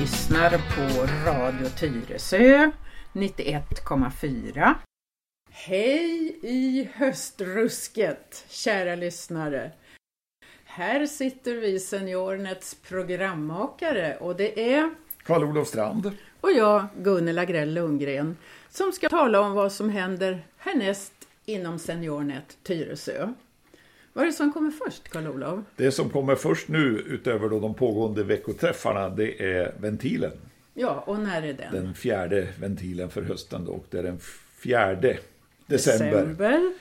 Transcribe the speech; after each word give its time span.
lyssnar 0.00 0.50
på 0.50 1.06
Radio 1.30 1.68
Tyresö 1.68 2.70
91,4. 3.12 4.74
Hej 5.50 6.38
i 6.42 6.88
höstrusket, 6.94 8.44
kära 8.48 8.94
lyssnare. 8.94 9.72
Här 10.64 11.06
sitter 11.06 11.54
vi 11.54 11.80
Seniornets 11.80 12.74
programmakare 12.74 14.16
och 14.16 14.36
det 14.36 14.74
är 14.74 14.94
Karl-Olof 15.22 15.68
Strand. 15.68 16.10
och 16.40 16.52
jag, 16.52 16.86
Gunnel 16.96 17.38
Agrell 17.38 17.74
Lundgren, 17.74 18.36
som 18.70 18.92
ska 18.92 19.08
tala 19.08 19.40
om 19.40 19.52
vad 19.52 19.72
som 19.72 19.90
händer 19.90 20.46
härnäst 20.56 21.28
inom 21.44 21.78
Seniornet 21.78 22.58
Tyresö. 22.62 23.28
Vad 24.16 24.22
är 24.22 24.26
det 24.26 24.32
som 24.32 24.52
kommer 24.52 24.70
först, 24.70 25.08
Karl-Olof? 25.08 25.60
Det 25.76 25.90
som 25.92 26.10
kommer 26.10 26.34
först 26.34 26.68
nu 26.68 27.04
utöver 27.06 27.48
då 27.48 27.60
de 27.60 27.74
pågående 27.74 28.22
veckoträffarna 28.22 29.08
det 29.08 29.52
är 29.54 29.74
ventilen. 29.80 30.32
Ja, 30.74 31.04
och 31.06 31.18
när 31.20 31.42
är 31.42 31.52
den? 31.52 31.72
Den 31.72 31.94
fjärde 31.94 32.48
ventilen 32.60 33.10
för 33.10 33.22
hösten 33.22 33.64
då, 33.64 33.72
och 33.72 33.84
det 33.90 33.98
är 33.98 34.02
den 34.02 34.18
fjärde 34.58 35.18
december. 35.66 36.10
December. 36.10 36.72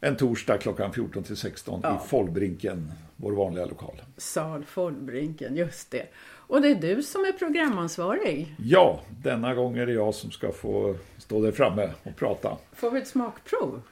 En 0.00 0.16
torsdag 0.16 0.58
klockan 0.58 0.92
14 0.92 1.22
till 1.22 1.36
16 1.36 1.80
Ja. 1.82 2.02
i 2.04 2.08
Follbrinken, 2.08 2.92
vår 3.16 3.32
vanliga 3.32 3.64
lokal. 3.66 4.02
Sal 4.16 4.64
Follbrinken, 4.64 5.56
just 5.56 5.90
det. 5.90 6.06
Och 6.26 6.60
det 6.62 6.68
är 6.68 6.74
du 6.74 7.02
som 7.02 7.20
är 7.24 7.32
programansvarig. 7.32 8.54
Ja, 8.58 9.00
denna 9.22 9.54
gång 9.54 9.78
är 9.78 9.86
det 9.86 9.92
jag 9.92 10.14
som 10.14 10.30
ska 10.30 10.52
få 10.52 10.96
stå 11.18 11.42
där 11.42 11.52
framme 11.52 11.90
och 12.02 12.16
prata. 12.16 12.56
Får 12.72 12.90
vi 12.90 12.98
ett 13.00 13.08
smakprov? 13.08 13.82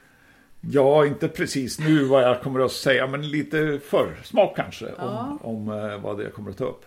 Ja, 0.71 1.05
inte 1.05 1.27
precis 1.27 1.79
nu 1.79 2.03
vad 2.03 2.23
jag 2.23 2.41
kommer 2.41 2.59
att 2.59 2.71
säga, 2.71 3.07
men 3.07 3.29
lite 3.29 3.79
förr 3.85 4.15
smak 4.23 4.55
kanske 4.55 4.85
Ja. 4.97 5.37
om, 5.43 5.67
om 5.69 5.79
eh, 5.89 5.97
vad 6.01 6.17
det 6.17 6.23
jag 6.23 6.33
kommer 6.33 6.49
att 6.51 6.57
ta 6.57 6.65
upp. 6.65 6.85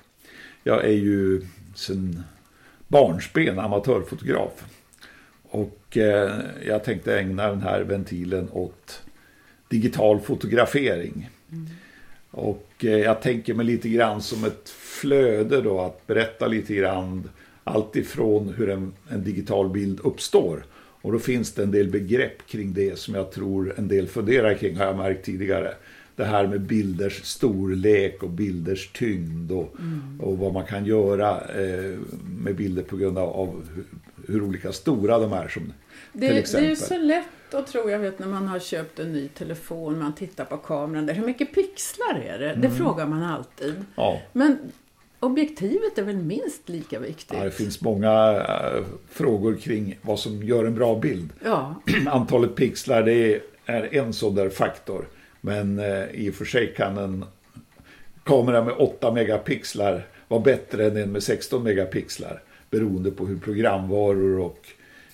Jag 0.62 0.84
är 0.84 0.92
ju 0.92 1.42
sen 1.74 2.22
barnsben 2.88 3.58
amatörfotograf. 3.58 4.50
Och 5.42 5.96
eh, 5.96 6.32
jag 6.66 6.84
tänkte 6.84 7.18
ägna 7.18 7.48
den 7.48 7.62
här 7.62 7.80
ventilen 7.80 8.48
åt 8.52 9.02
digital 9.68 10.20
fotografering. 10.20 11.30
Och 12.30 12.68
eh, 12.80 12.90
jag 12.98 13.22
tänker 13.22 13.54
mig 13.54 13.66
lite 13.66 13.88
grann 13.88 14.22
som 14.22 14.44
ett 14.44 14.68
flöde 14.68 15.60
då 15.60 15.80
att 15.80 16.06
berätta 16.06 16.46
lite 16.46 16.74
grann 16.74 17.30
allt 17.64 17.96
ifrån 17.96 18.54
hur 18.56 18.70
en, 18.70 18.92
en 19.10 19.24
digital 19.24 19.68
bild 19.68 20.00
uppstår. 20.04 20.64
Och 21.02 21.12
då 21.12 21.18
finns 21.18 21.52
det 21.52 21.62
en 21.62 21.70
del 21.70 21.88
begrepp 21.88 22.46
kring 22.46 22.72
det 22.72 22.98
som 22.98 23.14
jag 23.14 23.32
tror 23.32 23.74
en 23.76 23.88
del 23.88 24.08
funderar 24.08 24.54
kring 24.54 24.76
har 24.76 24.84
jag 24.84 24.96
märkt 24.96 25.24
tidigare. 25.24 25.74
Det 26.16 26.24
här 26.24 26.46
med 26.46 26.60
bilders 26.60 27.24
storlek 27.24 28.22
och 28.22 28.30
bilders 28.30 28.88
tyngd 28.92 29.52
och, 29.52 29.76
och 30.20 30.38
vad 30.38 30.52
man 30.52 30.64
kan 30.66 30.84
göra 30.86 31.40
eh, 31.40 31.98
med 32.44 32.54
bilder 32.56 32.82
på 32.82 32.96
grund 32.96 33.18
av, 33.18 33.28
av 33.28 33.64
hur, 33.74 33.84
hur 34.32 34.42
olika 34.42 34.72
stora 34.72 35.18
de 35.18 35.32
är. 35.32 35.48
Som, 35.48 35.62
Det, 36.12 36.20
till 36.20 36.20
det 36.20 36.26
är 36.26 36.38
exempel. 36.40 36.68
ju 36.70 36.76
så 36.76 36.98
lätt 36.98 37.54
att 37.54 37.66
tro, 37.66 37.90
jag 37.90 37.98
vet 37.98 38.18
när 38.18 38.26
man 38.26 38.48
har 38.48 38.58
köpt 38.58 38.98
en 38.98 39.12
ny 39.12 39.28
telefon, 39.28 39.98
man 39.98 40.14
tittar 40.14 40.44
på 40.44 40.56
kameran 40.56 41.06
där, 41.06 41.14
hur 41.14 41.26
mycket 41.26 41.54
pixlar 41.54 42.22
är 42.26 42.38
det? 42.38 42.54
Det 42.54 42.70
frågar 42.70 43.06
man 43.06 43.22
alltid. 43.22 43.74
Ja, 43.96 44.20
Men 44.32 44.58
objektivet 45.20 45.98
är 45.98 46.02
väl 46.02 46.16
minst 46.16 46.68
lika 46.68 46.98
viktigt? 46.98 47.38
ja, 47.38 47.44
det 47.44 47.50
finns 47.50 47.80
många 47.80 48.44
eh, 48.48 48.84
frågor 49.10 49.56
kring 49.56 49.98
vad 50.02 50.18
som 50.18 50.42
gör 50.42 50.64
en 50.64 50.74
bra 50.74 50.98
bild. 50.98 51.30
Ja, 51.44 51.74
Antalet 52.06 52.54
pixlar 52.54 53.02
det 53.02 53.40
är, 53.66 53.94
en 53.94 54.12
sån 54.12 54.34
där 54.34 54.48
faktor. 54.50 55.08
Men 55.40 55.78
eh, 55.78 56.04
i 56.14 56.30
och 56.30 56.34
för 56.34 56.44
sig 56.44 56.74
kan 56.76 56.98
en 56.98 57.24
kamera 58.24 58.64
med 58.64 58.74
8 58.78 59.12
megapixlar 59.12 60.06
vara 60.28 60.40
bättre 60.40 60.86
än 60.86 60.96
en 60.96 61.12
med 61.12 61.22
16 61.22 61.62
megapixlar. 61.62 62.42
Beroende 62.70 63.10
på 63.10 63.26
hur 63.26 63.38
programvaror 63.38 64.38
och 64.38 64.66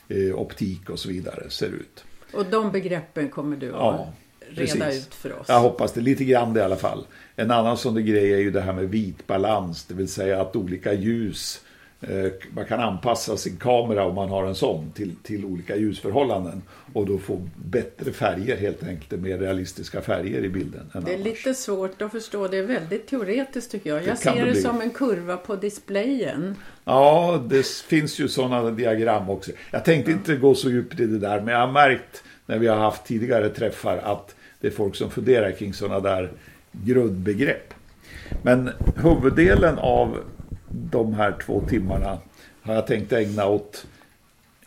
eh, 0.08 0.34
optik 0.40 0.90
och 0.90 0.98
så 0.98 1.08
vidare 1.08 1.50
ser 1.50 1.66
ut. 1.68 2.04
och 2.34 2.46
de 2.50 2.72
begreppen 2.72 3.28
kommer 3.28 3.56
du 3.56 3.66
att 3.68 3.72
Ja, 3.74 4.12
reda 4.50 4.84
precis. 4.84 5.06
ut 5.06 5.14
för 5.14 5.40
oss. 5.40 5.46
Jag 5.48 5.60
hoppas 5.60 5.92
det, 5.92 6.00
lite 6.00 6.24
grann 6.24 6.54
det 6.54 6.60
i 6.60 6.62
alla 6.62 6.76
fall. 6.76 7.06
En 7.36 7.50
annan 7.50 7.76
sån 7.76 7.94
grej 7.94 8.32
är 8.32 8.38
ju 8.38 8.50
det 8.50 8.60
här 8.60 8.72
med 8.72 8.88
vitbalans, 8.88 9.84
det 9.84 9.94
vill 9.94 10.08
säga 10.08 10.40
att 10.40 10.56
olika 10.56 10.92
ljus, 10.92 11.60
eh, 12.00 12.32
man 12.54 12.64
kan 12.64 12.80
anpassa 12.80 13.36
sin 13.36 13.56
kamera 13.56 14.04
om 14.04 14.14
man 14.14 14.28
har 14.28 14.46
en 14.46 14.54
sån 14.54 14.92
till, 14.92 15.16
till 15.22 15.44
olika 15.44 15.76
ljusförhållanden 15.76 16.62
och 16.92 17.06
då 17.06 17.18
få 17.18 17.48
bättre 17.56 18.12
färger 18.12 18.56
helt 18.56 18.82
enkelt, 18.82 19.22
mer 19.22 19.38
realistiska 19.38 20.00
färger 20.00 20.44
i 20.44 20.48
bilden. 20.48 20.90
Det 20.92 20.98
är 20.98 21.14
annars. 21.14 21.24
lite 21.24 21.54
svårt 21.54 22.02
att 22.02 22.12
förstå, 22.12 22.48
det 22.48 22.56
är 22.56 22.62
väldigt 22.62 23.06
teoretiskt 23.06 23.70
tycker 23.70 23.90
jag. 23.90 23.98
Jag 23.98 24.06
kan 24.06 24.16
ser 24.16 24.32
det 24.34 24.44
det 24.44 24.52
bli. 24.52 24.62
som 24.62 24.80
en 24.80 24.90
kurva 24.90 25.36
på 25.36 25.56
displayen. 25.56 26.56
Ja, 26.84 27.44
det 27.50 27.66
finns 27.66 28.18
ju 28.18 28.28
sådana 28.28 28.70
diagram 28.70 29.30
också. 29.30 29.50
Jag 29.70 29.84
tänkte 29.84 30.10
inte 30.10 30.36
gå 30.36 30.54
så 30.54 30.70
djupt 30.70 31.00
i 31.00 31.06
det 31.06 31.18
där, 31.18 31.40
men 31.40 31.54
jag 31.54 31.66
har 31.66 31.72
märkt 31.72 32.24
när 32.46 32.58
vi 32.58 32.66
har 32.66 32.76
haft 32.76 33.06
tidigare 33.06 33.48
träffar 33.48 33.98
att 33.98 34.34
det 34.60 34.66
är 34.66 34.70
folk 34.70 34.96
som 34.96 35.10
funderar 35.10 35.52
kring 35.52 35.74
sådana 35.74 36.00
där 36.00 36.32
grundbegrepp. 36.72 37.74
Men 38.42 38.70
huvuddelen 38.96 39.78
av 39.78 40.18
de 40.68 41.14
här 41.14 41.34
två 41.46 41.60
timmarna 41.68 42.18
har 42.62 42.74
jag 42.74 42.86
tänkt 42.86 43.12
ägna 43.12 43.46
åt 43.46 43.86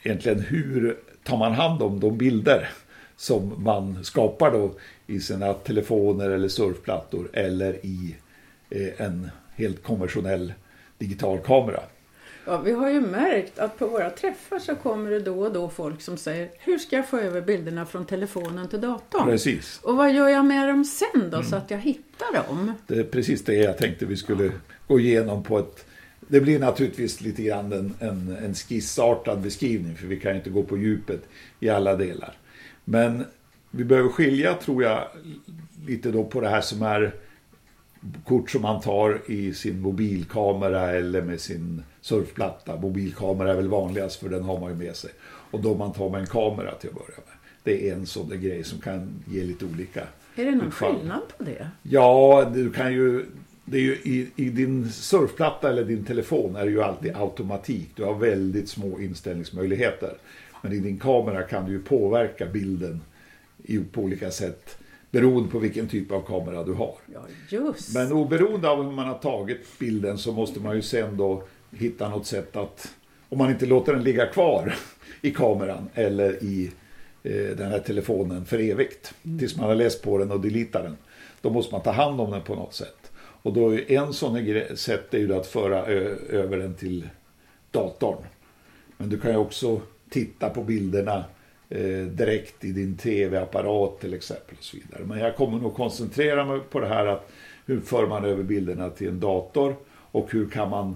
egentligen 0.04 0.40
hur 0.40 0.98
tar 1.24 1.38
man 1.38 1.54
hand 1.54 1.82
om 1.82 2.00
de 2.00 2.18
bilder 2.18 2.70
som 3.16 3.64
man 3.64 4.04
skapar 4.04 4.52
då 4.52 4.72
i 5.08 5.20
sina 5.20 5.54
telefoner 5.54 6.30
eller 6.30 6.48
surfplattor 6.48 7.30
eller 7.34 7.86
i 7.86 8.16
eh, 8.70 9.02
en 9.02 9.30
helt 9.56 9.84
konventionell 9.84 10.54
digital 10.98 11.40
kamera. 11.40 11.80
Ja, 12.48 12.58
vi 12.58 12.72
har 12.72 12.90
ju 12.90 13.02
märkt 13.02 13.60
att 13.60 13.80
på 13.80 13.88
våra 13.88 14.10
träffar 14.10 14.60
så 14.60 14.76
kommer 14.76 15.12
det 15.12 15.20
då 15.20 15.40
och 15.40 15.54
då 15.54 15.70
folk 15.70 16.02
som 16.02 16.18
säger 16.18 16.50
Hur 16.60 16.78
ska 16.78 16.96
jag 16.96 17.10
få 17.10 17.18
över 17.18 17.42
bilderna 17.42 17.86
från 17.86 18.06
telefonen 18.06 18.68
till 18.68 18.82
datorn? 18.82 19.26
Precis. 19.26 19.80
Och 19.84 19.98
vad 19.98 20.14
gör 20.14 20.28
jag 20.28 20.46
med 20.46 20.68
dem 20.68 20.86
sen 20.86 21.30
då 21.30 21.42
så 21.44 21.48
Mm. 21.48 21.60
att 21.60 21.72
jag 21.72 21.78
hittar 21.78 22.34
dem? 22.34 22.74
Det 22.88 23.00
är 23.00 23.04
precis 23.04 23.44
det 23.46 23.54
jag 23.54 23.78
tänkte 23.78 24.06
vi 24.06 24.18
skulle 24.18 24.52
gå 24.88 25.00
igenom 25.00 25.44
på 25.44 25.60
ett... 25.60 25.86
Det 26.20 26.42
blir 26.42 26.60
naturligtvis 26.60 27.22
lite 27.22 27.44
grann 27.44 27.74
en, 27.74 27.94
en, 28.00 28.38
en 28.44 28.54
skissartad 28.54 29.40
beskrivning 29.42 29.96
för 29.96 30.08
vi 30.08 30.20
kan 30.20 30.32
ju 30.32 30.38
inte 30.38 30.50
gå 30.50 30.64
på 30.64 30.78
djupet 30.78 31.22
i 31.60 31.70
alla 31.70 31.96
delar. 31.96 32.38
Men 32.86 33.26
vi 33.72 33.84
behöver 33.84 34.10
skilja, 34.10 34.54
tror 34.54 34.84
jag, 34.84 35.08
lite 35.88 36.12
då 36.12 36.24
på 36.24 36.42
det 36.42 36.50
här 36.50 36.62
som 36.62 36.82
är 36.82 37.14
kort 38.26 38.52
som 38.52 38.62
man 38.62 38.82
tar 38.82 39.22
i 39.28 39.54
sin 39.54 39.80
mobilkamera 39.82 40.92
eller 40.92 41.22
med 41.22 41.40
sin 41.40 41.84
surfplatta. 42.02 42.76
Mobilkamera 42.76 43.52
är 43.52 43.56
väl 43.56 43.68
vanligast 43.68 44.20
för 44.20 44.30
den 44.30 44.44
har 44.44 44.60
man 44.60 44.70
ju 44.70 44.76
med 44.86 44.96
sig. 44.96 45.10
Och 45.52 45.62
då 45.62 45.76
man 45.76 45.94
tar 45.94 46.10
med 46.10 46.20
en 46.22 46.28
kamera 46.28 46.76
till 46.76 46.90
att 46.90 46.96
börja 46.96 47.18
med. 47.18 47.36
Det 47.64 47.90
är 47.90 47.94
en 47.94 48.06
sån 48.06 48.30
där 48.30 48.36
grej 48.36 48.64
som 48.64 48.80
kan 48.80 49.10
ge 49.28 49.44
lite 49.44 49.66
olika 49.66 50.04
Är 50.36 50.46
det 50.46 50.52
någon 50.52 50.68
utfall. 50.68 50.96
skillnad 50.96 51.22
på 51.38 51.44
det? 51.44 51.68
Ja, 51.84 52.52
du 52.56 52.72
kan 52.72 52.94
ju... 52.94 53.26
Det 53.70 53.78
är 53.78 53.82
ju 53.82 53.94
i, 53.94 54.32
I 54.36 54.50
din 54.50 54.92
surfplatta 54.92 55.70
eller 55.70 55.84
din 55.84 56.06
telefon 56.06 56.56
är 56.56 56.66
det 56.66 56.72
ju 56.72 56.82
alltid 56.82 57.16
automatik. 57.16 57.90
Du 57.96 58.04
har 58.04 58.14
väldigt 58.14 58.70
små 58.70 59.00
inställningsmöjligheter. 59.00 60.14
Men 60.62 60.74
i 60.74 60.80
din 60.80 60.98
kamera 61.00 61.44
kan 61.44 61.66
du 61.66 61.72
ju 61.72 61.82
påverka 61.82 62.46
bilden 62.46 63.02
i, 63.64 63.78
på 63.80 64.02
olika 64.02 64.32
sätt 64.32 64.78
beroende 65.12 65.50
på 65.52 65.60
vilken 65.60 65.88
typ 65.88 66.12
av 66.12 66.22
kamera 66.22 66.64
du 66.64 66.74
har. 66.74 66.96
Ja, 67.14 67.22
just. 67.50 67.96
Men 67.96 68.12
oberoende 68.12 68.70
av 68.70 68.84
hur 68.84 68.92
man 68.92 69.08
har 69.08 69.18
tagit 69.18 69.80
bilden 69.80 70.18
så 70.18 70.32
måste 70.32 70.60
man 70.60 70.76
ju 70.76 70.82
sen 70.82 71.18
då 71.18 71.44
hitta 71.72 72.10
något 72.10 72.26
sätt 72.26 72.56
att, 72.56 72.94
om 73.30 73.38
man 73.38 73.50
inte 73.50 73.66
låter 73.66 73.94
den 73.94 74.04
ligga 74.04 74.26
kvar 74.26 74.76
i 75.22 75.32
kameran 75.32 75.90
eller 75.94 76.44
i 76.44 76.72
eh, 77.24 77.58
den 77.58 77.72
här 77.72 77.80
telefonen 77.80 78.46
för 78.46 78.60
evigt, 78.60 79.14
tills 79.40 79.58
man 79.58 79.66
har 79.66 79.76
läst 79.76 80.02
på 80.02 80.18
den 80.18 80.32
och 80.32 80.40
deletar 80.40 80.84
den. 80.84 80.98
Då 81.42 81.50
måste 81.50 81.74
man 81.74 81.82
ta 81.82 81.92
hand 81.92 82.22
om 82.22 82.32
den 82.32 82.42
på 82.42 82.56
något 82.56 82.74
sätt. 82.74 83.12
Och 83.42 83.54
då 83.54 83.74
är 83.74 83.92
en 83.92 84.14
sån 84.14 84.38
sätt 84.76 85.14
är 85.14 85.18
ju 85.18 85.36
att 85.36 85.48
föra 85.48 85.86
över 85.86 86.58
den 86.58 86.74
till 86.74 87.10
datorn. 87.72 88.24
Men 88.98 89.10
du 89.10 89.20
kan 89.20 89.32
ju 89.32 89.38
också 89.38 89.82
titta 90.10 90.50
på 90.50 90.64
bilderna 90.64 91.24
direkt 92.06 92.66
i 92.66 92.72
din 92.72 92.98
tv-apparat 92.98 94.00
till 94.00 94.14
exempel. 94.14 94.56
och 94.58 94.64
så 94.64 94.78
vidare. 94.78 95.04
Men 95.06 95.20
jag 95.20 95.36
kommer 95.36 95.60
nog 95.60 95.76
koncentrera 95.76 96.46
mig 96.46 96.60
på 96.60 96.80
det 96.80 96.88
här 96.88 97.06
att 97.06 97.32
hur 97.66 97.80
för 97.80 98.08
man 98.08 98.26
över 98.26 98.44
bilderna 98.44 98.90
till 98.90 99.08
en 99.08 99.20
dator 99.20 99.76
och 100.12 100.32
hur 100.32 100.50
kan 100.50 100.70
man 100.70 100.96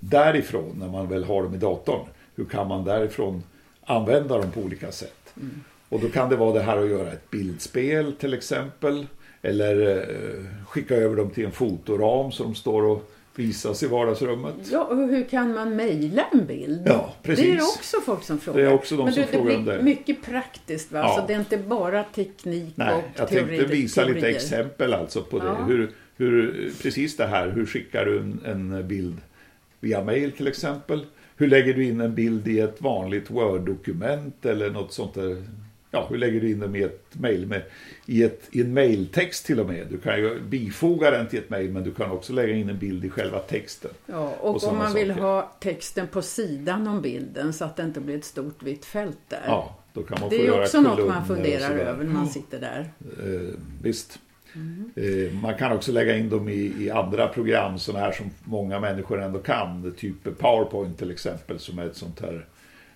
därifrån, 0.00 0.76
när 0.78 0.88
man 0.88 1.08
väl 1.08 1.24
har 1.24 1.42
dem 1.42 1.54
i 1.54 1.58
datorn, 1.58 2.06
hur 2.34 2.44
kan 2.44 2.68
man 2.68 2.84
därifrån 2.84 3.42
använda 3.84 4.38
dem 4.38 4.50
på 4.50 4.60
olika 4.60 4.92
sätt. 4.92 5.34
Och 5.88 6.00
då 6.00 6.08
kan 6.08 6.28
det 6.28 6.36
vara 6.36 6.52
det 6.52 6.62
här 6.62 6.78
att 6.78 6.88
göra 6.88 7.12
ett 7.12 7.30
bildspel 7.30 8.12
till 8.12 8.34
exempel. 8.34 9.06
Eller 9.42 9.98
eh, 9.98 10.64
skicka 10.66 10.94
över 10.94 11.16
dem 11.16 11.30
till 11.30 11.44
en 11.44 11.52
fotoram 11.52 12.32
som 12.32 12.54
står 12.54 12.82
och 12.82 13.10
visas 13.38 13.82
i 13.82 13.86
vardagsrummet. 13.86 14.54
Ja, 14.72 14.84
och 14.84 14.96
hur 14.96 15.24
kan 15.24 15.54
man 15.54 15.76
mejla 15.76 16.24
en 16.32 16.46
bild? 16.46 16.82
Ja, 16.86 17.14
precis. 17.22 17.44
Det 17.44 17.52
är 17.52 17.56
det 17.56 17.62
också 17.62 18.00
folk 18.00 18.22
som 18.22 18.38
frågar. 18.38 18.60
Det 18.60 18.66
är 18.66 18.72
också 18.74 18.96
de 18.96 19.04
Men 19.04 19.14
som 19.14 19.22
du, 19.22 19.28
frågar 19.28 19.56
det 19.56 19.62
blir 19.62 19.72
det. 19.72 19.82
mycket 19.82 20.22
praktiskt 20.22 20.92
va? 20.92 20.98
Ja. 20.98 21.16
Så 21.20 21.26
det 21.26 21.34
är 21.34 21.38
inte 21.38 21.56
bara 21.58 22.04
teknik 22.04 22.72
Nej, 22.76 22.94
och 22.94 23.02
jag 23.16 23.28
teori, 23.28 23.46
tänkte 23.58 23.66
visa 23.76 24.04
lite 24.04 24.20
teorier. 24.20 24.36
exempel 24.36 24.94
alltså 24.94 25.22
på 25.22 25.38
det. 25.38 25.44
Ja. 25.46 25.64
Hur, 25.64 25.90
hur, 26.16 26.70
precis 26.82 27.16
det 27.16 27.26
här, 27.26 27.50
hur 27.50 27.66
skickar 27.66 28.04
du 28.04 28.18
en, 28.18 28.40
en 28.44 28.88
bild 28.88 29.16
via 29.80 30.04
mail 30.04 30.32
till 30.32 30.46
exempel. 30.46 31.06
Hur 31.36 31.46
lägger 31.46 31.74
du 31.74 31.84
in 31.84 32.00
en 32.00 32.14
bild 32.14 32.48
i 32.48 32.60
ett 32.60 32.82
vanligt 32.82 33.30
Word-dokument 33.30 34.46
eller 34.46 34.70
något 34.70 34.92
sånt 34.92 35.14
där? 35.14 35.42
Ja, 35.90 36.06
hur 36.10 36.18
lägger 36.18 36.40
du 36.40 36.50
in 36.50 36.60
den 36.60 36.76
i 36.76 36.80
ett 36.80 37.06
mail 37.12 37.46
med, 37.46 37.62
i, 38.06 38.22
ett, 38.22 38.42
i 38.50 38.60
en 38.60 38.74
mailtext 38.74 39.46
till 39.46 39.60
och 39.60 39.66
med? 39.66 39.86
Du 39.90 39.98
kan 39.98 40.18
ju 40.18 40.40
bifoga 40.40 41.10
den 41.10 41.28
till 41.28 41.38
ett 41.38 41.50
mail 41.50 41.70
men 41.70 41.84
du 41.84 41.94
kan 41.94 42.10
också 42.10 42.32
lägga 42.32 42.54
in 42.54 42.68
en 42.68 42.78
bild 42.78 43.04
i 43.04 43.10
själva 43.10 43.38
texten. 43.38 43.90
Ja, 44.06 44.34
och, 44.40 44.54
Och 44.56 44.64
om 44.64 44.76
man 44.78 44.90
sådana 44.90 44.94
vill 44.94 45.08
saker. 45.08 45.22
ha 45.22 45.56
texten 45.60 46.06
på 46.06 46.22
sidan 46.22 46.88
om 46.88 47.02
bilden 47.02 47.52
så 47.52 47.64
att 47.64 47.76
det 47.76 47.82
inte 47.82 48.00
blir 48.00 48.16
ett 48.16 48.24
stort 48.24 48.62
vitt 48.62 48.84
fält 48.84 49.18
där. 49.28 49.42
Ja, 49.46 49.78
då 49.92 50.02
kan 50.02 50.20
man 50.20 50.30
det 50.30 50.36
få 50.36 50.54
är 50.54 50.62
också 50.62 50.80
något 50.80 51.08
man 51.08 51.26
funderar 51.26 51.78
över 51.78 52.04
när 52.04 52.12
man 52.12 52.28
sitter 52.28 52.60
där. 52.60 52.90
Eh, 53.00 53.54
visst. 53.82 54.18
Mm. 54.54 54.90
Eh, 54.96 55.32
man 55.42 55.54
kan 55.54 55.72
också 55.72 55.92
lägga 55.92 56.16
in 56.16 56.30
dem 56.30 56.48
i, 56.48 56.74
i 56.78 56.90
andra 56.90 57.28
program, 57.28 57.78
sådana 57.78 58.04
här 58.04 58.12
som 58.12 58.30
många 58.44 58.80
människor 58.80 59.22
ändå 59.22 59.38
kan. 59.38 59.94
Typ 59.98 60.38
PowerPoint 60.38 60.98
till 60.98 61.10
exempel, 61.10 61.58
som 61.58 61.78
är 61.78 61.86
ett 61.86 61.96
sånt 61.96 62.20
här... 62.20 62.46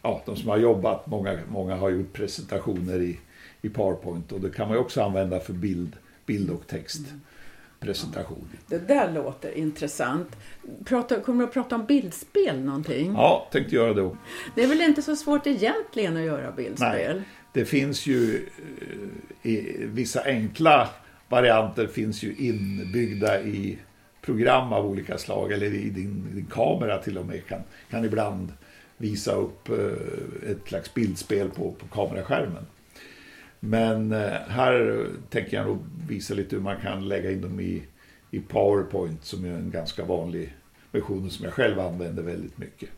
Ja, 0.02 0.22
de 0.26 0.37
som 0.37 0.49
har 0.49 0.56
jobbat, 0.56 1.06
många, 1.06 1.38
många 1.49 1.76
har 1.76 1.90
gjort 1.90 2.12
presentationer 2.12 3.00
i, 3.00 3.19
i 3.62 3.69
PowerPoint 3.69 4.32
och 4.32 4.40
det 4.40 4.50
kan 4.50 4.69
man 4.69 4.76
ju 4.76 4.81
också 4.81 5.02
använda 5.02 5.40
för 5.40 5.52
bild, 5.52 5.96
bild 6.26 6.50
och 6.50 6.66
textpresentation. 6.66 8.49
Det 8.66 8.88
där 8.88 9.12
låter 9.12 9.58
intressant. 9.58 10.37
Prata, 10.84 11.20
kommer 11.20 11.38
du 11.38 11.44
att 11.49 11.54
prata 11.54 11.75
om 11.75 11.84
bildspel 11.84 12.60
någonting? 12.60 13.12
Ja, 13.12 13.49
tänkte 13.52 13.75
göra 13.75 13.94
det. 13.94 14.16
Det 14.54 14.62
är 14.62 14.69
väl 14.69 14.81
inte 14.81 15.02
så 15.02 15.16
svårt 15.16 15.46
egentligen 15.46 16.16
att 16.16 16.22
göra 16.22 16.52
bildspel? 16.52 17.16
Nej. 17.16 17.25
Det 17.52 17.64
finns 17.64 18.06
ju 18.06 18.48
eh, 19.43 19.88
vissa 19.88 20.25
enkla 20.25 20.88
varianter 21.28 21.87
finns 21.87 22.22
ju 22.22 22.34
inbyggda 22.34 23.43
i 23.43 23.78
program 24.20 24.72
av 24.72 24.87
olika 24.87 25.19
slag 25.19 25.52
eller 25.52 25.66
i 25.66 25.90
din, 25.90 26.26
din 26.34 26.46
kamera 26.46 26.98
till 26.98 27.19
och 27.19 27.26
med 27.26 27.46
kan, 27.46 27.60
kan 27.90 28.05
ibland 28.05 28.52
visa 29.02 29.32
upp 29.32 29.69
eh, 29.69 30.50
ett 30.50 30.69
slags 30.69 30.94
bildspel 30.94 31.49
på, 31.49 31.72
på 31.72 31.87
kameraskärmen. 31.87 32.66
Men 33.60 34.12
eh, 34.12 34.31
här 34.49 35.06
tänker 35.31 35.56
jag 35.56 35.66
nog 35.66 35.78
visa 36.08 36.34
lite 36.34 36.56
hur 36.56 36.62
man 36.62 36.76
kan 36.81 37.08
lägga 37.08 37.31
in 37.31 37.40
dem 37.40 37.60
i, 37.60 37.82
i 38.31 38.40
PowerPoint 38.40 39.25
som 39.25 39.44
är 39.44 39.49
en 39.49 39.70
ganska 39.70 40.04
vanlig 40.04 40.56
version 40.93 41.31
som 41.31 41.44
jag 41.44 41.54
själv 41.54 41.81
använder 41.81 42.22
väldigt 42.22 42.58
mycket. 42.58 42.88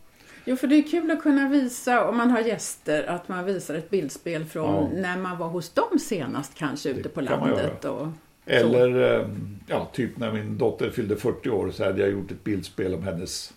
Jo, 0.45 0.57
för 0.57 0.67
det 0.67 0.77
är 0.77 0.83
kul 0.83 1.11
att 1.11 1.23
kunna 1.23 1.49
visa, 1.49 2.09
om 2.09 2.17
man 2.17 2.31
har 2.31 2.41
gäster, 2.41 3.05
att 3.07 3.29
man 3.29 3.45
visar 3.45 3.75
ett 3.75 3.91
bildspel 3.91 4.45
från 4.45 4.91
Ja. 4.95 5.01
när 5.01 5.19
man 5.19 5.39
var 5.39 5.49
hos 5.49 5.71
dem 5.71 5.99
senast 5.99 6.55
kanske 6.55 6.91
ute 6.91 7.09
på 7.09 7.27
kan 7.27 7.41
landet. 7.41 7.85
Och, 7.85 8.07
Eller 8.47 9.19
eh, 9.21 9.27
ja, 9.67 9.91
typ 9.93 10.19
när 10.19 10.33
min 10.33 10.59
dotter 10.59 10.91
fyllde 10.91 11.17
40 11.17 11.51
år 11.51 11.71
så 11.71 11.85
hade 11.85 12.01
jag 12.01 12.11
gjort 12.11 12.31
ett 12.31 12.45
bildspel 12.45 12.95
om 12.95 13.03
hennes, 13.03 13.53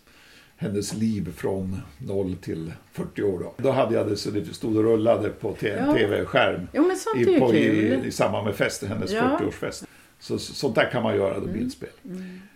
hennes 0.58 0.94
liv 0.94 1.34
från 1.36 1.78
0 1.98 2.36
till 2.42 2.74
40 2.92 3.24
år. 3.24 3.40
Då, 3.40 3.54
då 3.58 3.72
hade 3.72 3.96
jag 3.96 4.08
det 4.10 4.18
så 4.18 4.30
det 4.32 4.46
stod 4.54 4.78
och 4.78 4.84
rullade 4.84 5.30
på 5.30 5.56
en 5.60 5.86
Ja. 5.88 5.94
tv-skärm 5.94 6.68
sånt 6.98 7.18
i, 7.28 7.40
på, 7.40 7.54
i, 7.54 8.06
i 8.08 8.12
samband 8.12 8.46
med 8.46 8.56
festen, 8.56 8.90
hennes 8.90 9.12
Ja. 9.12 9.20
Mm. 9.38 9.38
40-årsfest. 9.38 9.86
Så, 10.20 10.40
så, 10.40 10.54
sånt 10.54 10.76
där 10.76 10.92
kan 10.92 11.04
man 11.04 11.16
göra 11.16 11.40
då, 11.40 11.46
bildspel. 11.48 11.90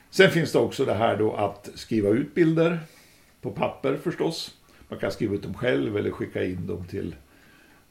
Sen 0.09 0.31
finns 0.31 0.51
det 0.51 0.59
också 0.59 0.86
det 0.86 0.94
här 0.94 1.18
då 1.18 1.33
att 1.33 1.69
skriva 1.75 2.09
ut 2.09 2.36
bilder 2.36 2.80
på 3.42 3.51
papper 3.51 3.98
förstås. 4.04 4.57
Man 4.89 5.00
kan 5.00 5.12
skriva 5.12 5.36
ut 5.36 5.44
dem 5.44 5.54
själv 5.54 5.97
eller 5.97 6.12
skicka 6.12 6.44
in 6.44 6.68
dem 6.68 6.86
till 6.88 7.15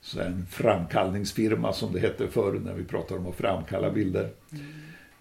så 0.01 0.21
en 0.21 0.47
framkallningsfirma 0.51 1.73
som 1.73 1.93
det 1.93 2.01
hette 2.01 2.29
förr 2.29 2.53
när 2.65 2.75
vi 2.75 2.85
pratade 2.85 3.21
om 3.21 3.27
att 3.27 3.37
framkalla 3.37 3.91
bilder. 3.91 4.29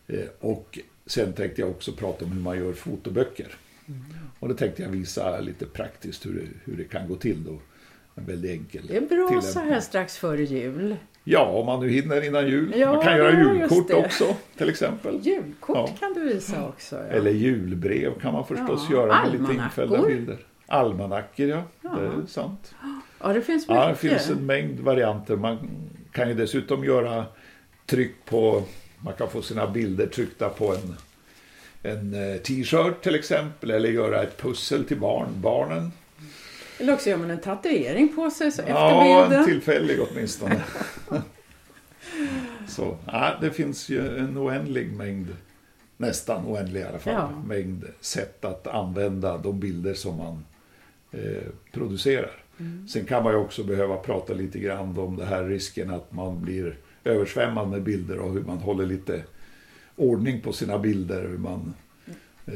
Eh, 0.08 0.20
Och 0.40 0.80
sen 1.06 1.34
tänkte 1.34 1.62
jag 1.62 1.70
också 1.70 1.92
prata 1.92 2.26
om 2.26 2.32
hur 2.32 2.42
man 2.42 2.58
gör 2.58 2.74
fotoböcker. 2.74 3.48
Och 4.40 4.48
det 4.48 4.56
tänkte 4.56 4.82
jag 4.84 4.90
visa 4.90 5.40
lite 5.40 5.66
praktiskt 5.66 6.26
hur 6.26 6.34
det, 6.34 6.72
hur 6.72 6.78
det 6.78 6.84
kan 6.84 7.08
gå 7.08 7.16
till 7.16 7.44
då. 7.44 7.60
En 8.16 8.26
väldigt 8.26 8.52
enkel 8.52 8.88
Det 8.88 8.98
är 8.98 9.02
bra 9.02 9.42
så 9.42 9.60
här 9.60 9.80
strax 9.80 10.18
före 10.18 10.44
jul. 10.44 10.96
Ja, 11.24 11.46
om 11.46 11.66
man 11.66 11.80
nu 11.80 11.90
hinner 11.90 12.26
innan 12.26 12.48
jul. 12.48 12.74
Ja, 12.76 12.94
man 12.94 13.04
kan 13.04 13.18
göra 13.18 13.32
julkort 13.40 13.92
också 13.94 14.36
till 14.58 14.70
exempel. 14.70 15.20
Julkort 15.24 15.76
Ja. 15.78 15.90
kan 16.00 16.14
du 16.14 16.34
visa 16.34 16.68
också. 16.68 16.96
Ja. 16.96 17.02
Eller 17.02 17.32
julbrev 17.32 18.20
kan 18.20 18.34
man 18.34 18.46
förstås 18.48 18.90
göra 18.90 19.24
med 19.24 19.42
lite 19.42 19.54
infällda 19.54 20.08
bilder. 20.08 20.38
Almanackor, 20.68 21.48
ja. 21.48 21.64
Ja. 21.82 21.90
Det 21.90 22.06
är 22.06 22.26
sant. 22.28 22.76
ja, 23.22 23.34
det 23.34 23.42
finns 23.42 23.68
mycket. 23.68 23.84
Ja, 23.84 23.88
det 23.90 23.96
finns 23.96 24.30
en 24.30 24.46
mängd 24.46 24.80
varianter. 24.80 25.36
Man 25.36 25.58
kan 26.12 26.30
ju 26.30 26.34
dessutom 26.36 26.84
göra 26.84 27.26
tryck 27.86 28.16
på... 28.26 28.64
Man 29.00 29.14
kan 29.14 29.30
få 29.30 29.42
sina 29.42 29.68
bilder 29.68 30.08
tryckta 30.08 30.50
på 30.50 30.74
en, 30.74 30.96
en 31.84 32.14
eh, 32.14 32.38
t-shirt 32.38 33.02
till 33.04 33.16
exempel. 33.16 33.72
Eller 33.72 33.90
göra 33.90 34.24
ett 34.24 34.38
pussel 34.42 34.86
till 34.86 35.00
barn, 35.00 35.28
barnen. 35.42 35.92
Eller 36.80 36.94
också 36.94 37.10
gör 37.10 37.18
man 37.18 37.32
en 37.32 37.42
tatuering 37.42 38.16
på 38.16 38.30
sig 38.32 38.52
så 38.52 38.62
Ja, 38.68 39.34
en 39.34 39.46
tillfällig 39.46 40.00
åtminstone. 40.02 40.62
Så, 42.68 42.98
ja, 43.06 43.38
det 43.42 43.52
finns 43.52 43.90
ju 43.90 44.18
en 44.18 44.38
oändlig 44.38 44.94
mängd, 44.94 45.28
nästan 45.98 46.46
oändlig 46.46 46.82
i 46.82 46.84
alla 46.84 47.00
fall, 47.00 47.14
Ja. 47.14 47.30
mängd 47.48 47.86
sätt 48.02 48.46
att 48.46 48.68
använda 48.68 49.38
de 49.38 49.60
bilder 49.60 49.94
som 49.94 50.18
man 50.18 50.46
eh, 51.12 51.44
producerar. 51.72 52.44
Mm. 52.60 52.88
Sen 52.88 53.06
kan 53.06 53.24
man 53.24 53.34
ju 53.34 53.40
också 53.40 53.64
behöva 53.64 53.98
prata 53.98 54.34
lite 54.34 54.60
grann 54.60 54.98
om 54.98 55.16
det 55.18 55.26
här 55.26 55.44
risken 55.44 55.90
att 55.90 56.12
man 56.14 56.42
blir 56.42 56.78
översvämmad 57.04 57.68
med 57.70 57.82
bilder 57.84 58.20
och 58.20 58.34
hur 58.34 58.42
man 58.42 58.58
håller 58.58 58.86
lite 58.86 59.24
ordning 60.00 60.42
på 60.42 60.54
sina 60.54 60.80
bilder. 60.80 61.22
Hur 61.22 61.38
man, 61.38 61.74
eh, 62.46 62.54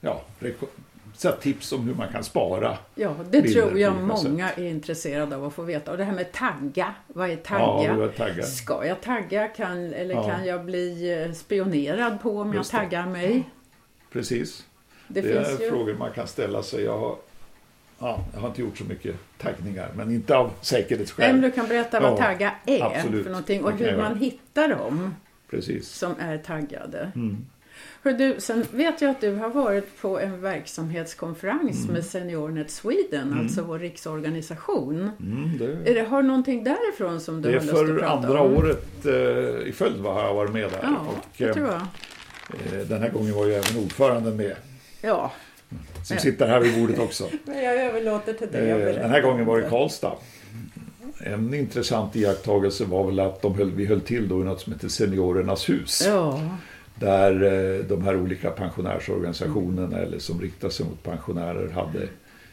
ja, 0.00 0.22
här 1.28 1.32
tips 1.32 1.72
om 1.72 1.86
hur 1.88 1.94
man 1.94 2.08
kan 2.12 2.24
spara 2.24 2.78
Ja, 2.94 3.14
det 3.30 3.42
tror 3.42 3.78
jag 3.78 3.94
många 4.02 4.50
är 4.52 4.64
intresserade 4.64 5.36
av 5.36 5.44
att 5.44 5.52
få 5.54 5.62
veta. 5.62 5.90
Och 5.90 5.96
det 5.96 6.04
här 6.04 6.12
med 6.14 6.32
tagga, 6.32 6.94
vad 7.08 7.30
är 7.30 7.32
Ja, 7.32 7.38
tagga? 7.44 7.94
du 7.94 8.00
har 8.00 8.08
taggar. 8.08 8.42
Ska 8.42 8.86
jag 8.86 9.00
tagga 9.00 9.48
kan, 9.48 9.92
eller 9.92 10.14
Ja. 10.14 10.28
kan 10.28 10.44
jag 10.46 10.64
bli 10.64 11.22
eh, 11.22 11.32
spionerad 11.32 12.20
på 12.22 12.38
om 12.40 12.54
Just 12.54 12.72
jag 12.72 12.82
det. 12.82 12.84
taggar 12.84 13.06
mig? 13.06 13.50
Precis. 14.12 14.64
Det, 15.08 15.20
Det, 15.20 15.32
är 15.32 15.60
ju... 15.60 15.70
frågor 15.70 15.94
man 15.94 16.10
kan 16.12 16.26
ställa 16.26 16.62
sig. 16.62 16.84
Jag 16.84 16.98
har, 16.98 17.16
ja, 17.98 18.24
jag 18.34 18.40
har 18.40 18.48
inte 18.48 18.60
gjort 18.60 18.78
så 18.78 18.84
mycket 18.84 19.16
taggningar, 19.38 19.90
men 19.96 20.10
inte 20.10 20.36
av 20.36 20.50
säkerhetsskäl. 20.60 21.32
men 21.32 21.40
du 21.42 21.50
kan 21.50 21.68
berätta 21.68 22.00
vad 22.00 22.12
Ja, 22.12 22.16
tagga 22.16 22.54
är 22.66 22.82
absolut. 22.84 23.22
för 23.24 23.30
någonting 23.30 23.62
Det 23.62 23.66
och 23.68 23.72
hur 23.72 23.96
man 23.96 24.16
hittar 24.18 24.68
dem 24.68 25.14
Precis. 25.50 25.88
som 25.88 26.14
är 26.18 26.38
taggade. 26.38 27.12
Mm. 27.14 27.36
Hör 28.02 28.12
du, 28.12 28.34
sen 28.38 28.64
vet 28.72 29.00
jag 29.02 29.10
att 29.10 29.20
du 29.20 29.34
har 29.34 29.48
varit 29.48 30.00
på 30.00 30.20
en 30.20 30.40
verksamhetskonferens 30.40 31.82
Mm. 31.82 31.94
med 31.94 32.04
SeniorNet 32.04 32.70
Sweden, 32.70 33.38
alltså 33.40 33.62
vår 33.62 33.78
riksorganisation. 33.78 35.10
Mm, 35.20 35.58
det, 35.58 35.90
Är 35.90 35.94
det, 35.94 36.02
har 36.02 36.22
någonting 36.22 36.64
därifrån 36.64 37.20
som 37.20 37.42
du 37.42 37.48
det 37.50 37.56
är 37.56 37.60
har 37.60 37.66
lust 37.66 37.74
att 37.74 37.86
för 37.88 37.98
prata 37.98 38.12
andra 38.12 38.40
om? 38.40 38.56
året 38.56 39.06
eh, 39.06 39.68
i 39.68 39.72
följd 39.74 39.96
va, 40.00 40.12
har 40.12 40.22
jag 40.22 40.34
varit 40.34 40.52
med 40.52 40.70
där. 40.70 40.78
Ja, 40.82 41.06
och, 41.08 41.24
det 41.38 41.44
eh, 41.44 41.52
tror 41.54 41.66
jag. 41.66 41.80
eh, 42.80 42.86
den 42.86 43.02
här 43.02 43.10
gången 43.10 43.34
var 43.34 43.46
ju 43.46 43.52
även 43.54 43.82
ordföranden 43.84 44.36
med, 44.36 44.56
Ja, 45.02 45.32
som 46.04 46.18
sitter 46.18 46.46
här 46.46 46.60
vid 46.60 46.80
bordet 46.80 46.98
också. 46.98 47.28
men 47.44 47.64
jag 47.64 47.76
överlåter 47.76 48.32
till 48.32 48.50
dig 48.52 48.70
Eh, 48.70 48.78
Den 48.94 49.10
här 49.10 49.20
gången 49.22 49.46
var 49.46 49.60
det 49.60 49.68
Karlstad. 49.68 50.12
En 51.26 51.54
intressant 51.54 52.16
iakttagelse 52.16 52.84
var 52.84 53.06
väl 53.06 53.20
att 53.20 53.42
de 53.42 53.54
höll, 53.54 53.70
vi 53.70 53.86
höll 53.86 54.00
till 54.00 54.28
då 54.28 54.40
i 54.40 54.44
något 54.44 54.60
som 54.60 54.72
heter 54.72 54.88
Seniorernas 54.88 55.68
hus. 55.68 56.02
Ja, 56.06 56.40
Där 56.94 57.42
eh, 57.42 57.84
de 57.84 58.04
här 58.04 58.16
olika 58.16 58.50
pensionärsorganisationerna 58.50 59.98
eller 59.98 60.18
som 60.18 60.40
riktar 60.40 60.68
sig 60.68 60.86
mot 60.86 61.02
pensionärer 61.02 61.70
hade 61.70 62.08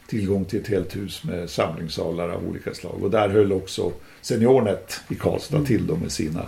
tillgång 0.08 0.46
till 0.46 0.60
ett 0.60 0.68
helt 0.68 0.96
hus 0.96 1.24
med 1.24 1.50
samlingssalar 1.50 2.30
av 2.30 2.48
olika 2.50 2.74
slag. 2.74 3.04
Och 3.04 3.12
där 3.12 3.30
höll 3.30 3.51
också 3.54 3.92
SeniorNet 4.22 5.01
i 5.10 5.16
Karlstad 5.16 5.66
till 5.66 5.88
då 5.88 5.96
med 5.96 6.12
sina 6.12 6.46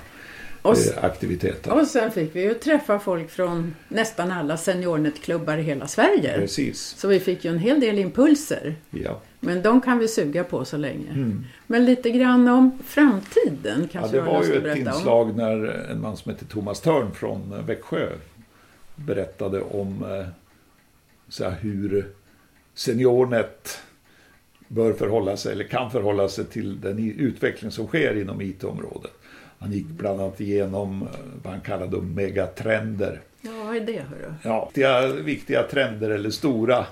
och, 0.63 0.77
eh, 0.97 1.03
aktiviteter. 1.03 1.71
och 1.81 1.87
sen 1.87 2.11
fick 2.11 2.35
vi 2.35 2.41
ju 2.41 2.53
träffa 2.53 2.99
folk 2.99 3.29
från 3.29 3.75
nästan 3.87 4.31
alla 4.31 4.57
SeniorNet-klubbar 4.57 5.57
i 5.57 5.61
hela 5.61 5.87
Sverige. 5.87 6.35
Precis, 6.37 6.81
Så 6.97 7.07
vi 7.07 7.19
fick 7.19 7.45
ju 7.45 7.51
en 7.51 7.59
hel 7.59 7.79
del 7.79 7.99
impulser. 7.99 8.75
ja. 8.89 9.21
Men 9.39 9.61
de 9.61 9.81
kan 9.81 9.99
vi 9.99 10.07
suga 10.07 10.43
på 10.43 10.65
så 10.65 10.77
länge. 10.77 11.09
Mm. 11.09 11.45
Men 11.67 11.85
lite 11.85 12.09
grann 12.09 12.47
om 12.47 12.79
framtiden 12.85 13.81
ja 13.81 13.87
kanske 13.91 14.17
det 14.17 14.23
du 14.23 14.27
har 14.29 14.33
var 14.33 14.43
ju 14.45 14.53
ett 14.57 14.63
berätta 14.63 14.91
om. 14.91 14.95
inslag 14.97 15.35
när 15.37 15.65
en 15.91 16.01
man 16.01 16.17
som 16.17 16.31
heter 16.31 16.45
Thomas 16.45 16.81
Törn 16.81 17.11
från 17.13 17.53
eh, 17.53 17.65
Växjö 17.65 18.09
berättade 18.95 19.61
om 19.61 20.03
eh, 20.03 20.27
så 21.29 21.43
här, 21.43 21.55
hur 21.61 22.07
SeniorNet 22.73 23.79
bör 24.67 24.93
förhålla 24.93 25.37
sig, 25.37 25.51
eller 25.51 25.63
kan 25.63 25.91
förhålla 25.91 26.29
sig 26.29 26.45
till 26.45 26.81
den 26.81 27.09
utveckling 27.19 27.71
som 27.71 27.87
sker 27.87 28.21
inom 28.21 28.41
IT-området. 28.41 29.11
Han 29.63 29.71
gick 29.71 29.87
bland 29.87 30.21
annat 30.21 30.41
igenom 30.41 31.07
vad 31.43 31.53
han 31.53 31.61
kallade 31.61 32.01
megatrender. 32.01 33.21
Ja, 33.41 33.51
vad 33.65 33.75
är 33.75 33.81
det 33.81 33.99
hörru? 33.99 34.33
Ja, 34.43 34.65
viktiga, 34.65 35.07
viktiga 35.07 35.63
trender 35.63 36.09
eller 36.09 36.29
stora 36.29 36.85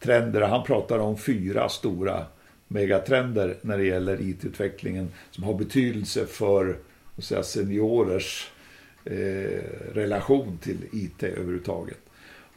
trender. 0.00 0.40
Han 0.40 0.64
pratar 0.64 0.98
om 0.98 1.18
fyra 1.18 1.68
stora 1.68 2.26
megatrender 2.68 3.56
när 3.60 3.78
det 3.78 3.84
gäller 3.84 4.20
IT-utvecklingen 4.20 5.08
som 5.30 5.44
har 5.44 5.54
betydelse 5.54 6.26
för 6.26 6.78
att 7.16 7.24
säga, 7.24 7.42
seniorers 7.42 8.50
eh, 9.04 9.62
relation 9.92 10.58
till 10.58 10.78
IT 10.92 11.22
överhuvudtaget. 11.22 12.00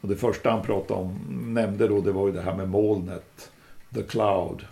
Och 0.00 0.08
det 0.08 0.16
första 0.16 0.50
han 0.50 0.62
pratade 0.62 1.00
om, 1.00 1.18
nämnde 1.54 1.88
då, 1.88 2.00
det 2.00 2.12
var 2.12 2.26
ju 2.26 2.32
det 2.32 2.42
här 2.42 2.56
med 2.56 2.68
molnet. 2.68 3.50
The 3.94 4.02
Cloud. 4.02 4.64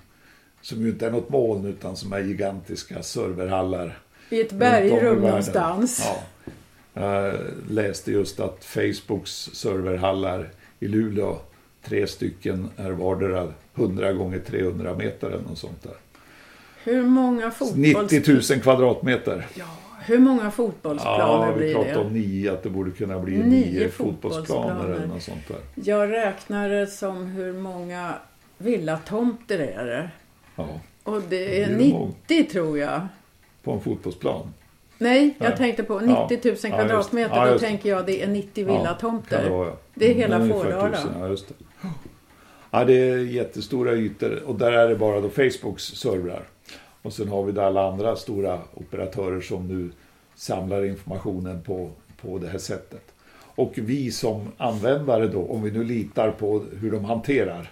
Som 0.61 0.83
ju 0.83 0.89
inte 0.89 1.07
är 1.07 1.11
något 1.11 1.29
moln 1.29 1.67
utan 1.67 1.97
som 1.97 2.13
är 2.13 2.21
gigantiska 2.21 3.03
serverhallar. 3.03 3.99
I 4.31 4.41
ett 4.41 4.53
bergrum 4.53 5.19
någonstans. 5.21 6.03
Ja. 6.05 6.23
Jag 7.03 7.35
läste 7.71 8.13
just 8.13 8.41
att 8.41 8.65
Facebooks 8.65 9.31
serverhallar 9.53 10.49
i 10.81 10.89
Luleå, 10.89 11.37
tre 11.85 12.07
stycken, 12.07 12.71
är 12.77 12.91
vardera 12.91 13.53
100 13.75 14.13
gånger 14.13 14.39
300 14.39 14.95
meter 14.95 15.27
eller 15.31 15.43
något 15.43 15.59
sånt 15.59 15.83
där. 15.83 15.93
Hur 16.85 17.03
många 17.03 17.51
fotbolls... 17.51 18.11
90 18.13 18.53
000 18.55 18.63
kvadratmeter. 18.63 19.47
Ja, 19.55 19.65
hur 20.05 20.19
många 20.19 20.51
fotbollsplaner 20.51 21.47
Ja, 21.47 21.53
vi 21.53 21.59
blir 21.59 21.75
pratade 21.75 21.95
det? 21.95 22.01
om 22.01 22.13
nio, 22.13 22.53
att 22.53 22.63
det 22.63 22.71
borde 22.71 22.91
kunna 22.91 23.19
bli 23.19 23.37
Nio 23.37 23.45
nio, 23.47 23.89
fotbollsplaner. 23.89 24.71
fotbollsplaner 24.71 24.95
eller 24.97 25.07
något 25.07 25.23
sånt 25.23 25.49
där. 25.49 25.59
Jag 25.75 26.13
räknar 26.13 26.69
det 26.69 26.87
som 26.87 27.27
hur 27.27 27.53
många 27.53 28.15
villatomter 28.59 29.59
är 29.59 29.85
det. 29.87 30.11
Ja, 30.57 30.69
Och 31.03 31.21
det 31.21 31.27
Det 31.29 31.63
är 31.63 31.69
är 31.71 31.77
90 32.27 32.45
tror 32.53 32.79
jag. 32.79 33.09
På 33.63 33.73
en 33.73 33.81
fotbollsplan. 33.81 34.53
Nej, 34.99 35.35
jag 35.39 35.57
tänkte 35.57 35.83
på 35.83 35.95
Ja. 36.07 36.29
90 36.31 36.49
000 36.51 36.57
Ja, 36.63 36.69
kvadratmeter. 36.71 37.37
ja, 37.37 37.47
Då 37.47 37.53
det. 37.53 37.59
tänker 37.59 37.89
jag 37.91 38.07
det 38.07 38.23
är 38.23 38.27
90 38.29 38.67
Kan 38.67 38.77
villatomter. 38.77 39.43
det, 39.43 39.49
ja. 39.49 39.77
Det 39.95 40.11
är 40.11 40.15
hela 40.15 40.39
Ungefär 40.41 40.61
Fåröra. 40.63 40.99
Ja, 41.21 41.29
just 41.29 41.49
det. 41.49 41.55
Ja, 42.71 42.85
det 42.85 42.93
är 43.11 43.17
jättestora 43.19 43.93
ytor 43.93 44.43
och 44.47 44.55
där 44.55 44.73
är 44.73 44.89
det 44.89 44.97
bara 44.97 45.21
då 45.21 45.29
Facebooks 45.31 45.83
servrar. 45.85 46.43
Och 47.03 47.13
sen 47.13 47.29
har 47.29 47.45
vi 47.45 47.53
där 47.53 47.63
alla 47.63 47.89
andra 47.89 48.17
stora 48.17 48.59
operatörer 48.75 49.41
som 49.41 49.69
nu 49.69 49.91
samlar 50.35 50.85
informationen 50.85 51.63
på, 51.63 51.91
på 52.23 52.39
det 52.39 52.49
här 52.49 52.59
sättet. 52.59 53.03
Och 53.55 53.73
vi 53.77 54.11
som 54.11 54.53
användare 54.57 55.29
då, 55.29 55.43
om 55.47 55.63
vi 55.63 55.71
nu 55.71 55.85
litar 55.85 56.31
på 56.31 56.65
hur 56.81 56.91
de 56.91 57.05
hanterar 57.05 57.71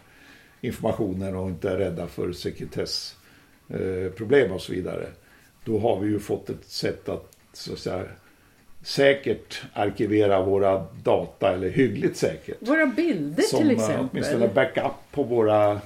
informationen 0.60 1.36
och 1.36 1.48
inte 1.48 1.70
är 1.70 1.76
rädda 1.76 2.06
för 2.06 2.32
sekretessproblem 2.32 4.52
och 4.52 4.60
så 4.62 4.72
vidare. 4.72 5.06
Då 5.68 5.78
har 5.78 6.00
vi 6.00 6.08
ju 6.08 6.18
fått 6.18 6.50
ett 6.50 6.64
sätt 6.64 7.08
att, 7.08 7.36
så 7.52 7.72
att 7.72 7.78
säga, 7.78 8.04
säkert 8.82 9.62
arkivera 9.72 10.42
våra 10.42 10.86
data, 11.02 11.52
eller 11.54 11.68
hyggligt 11.68 12.16
säkert. 12.16 12.56
Våra 12.60 12.86
bilder 12.86 13.42
Som 13.42 13.58
till 13.58 13.70
eh, 13.70 13.74
exempel. 13.74 14.06
åtminstone 14.12 14.48
backup 14.48 14.92
på 15.12 15.22
våra 15.22 15.80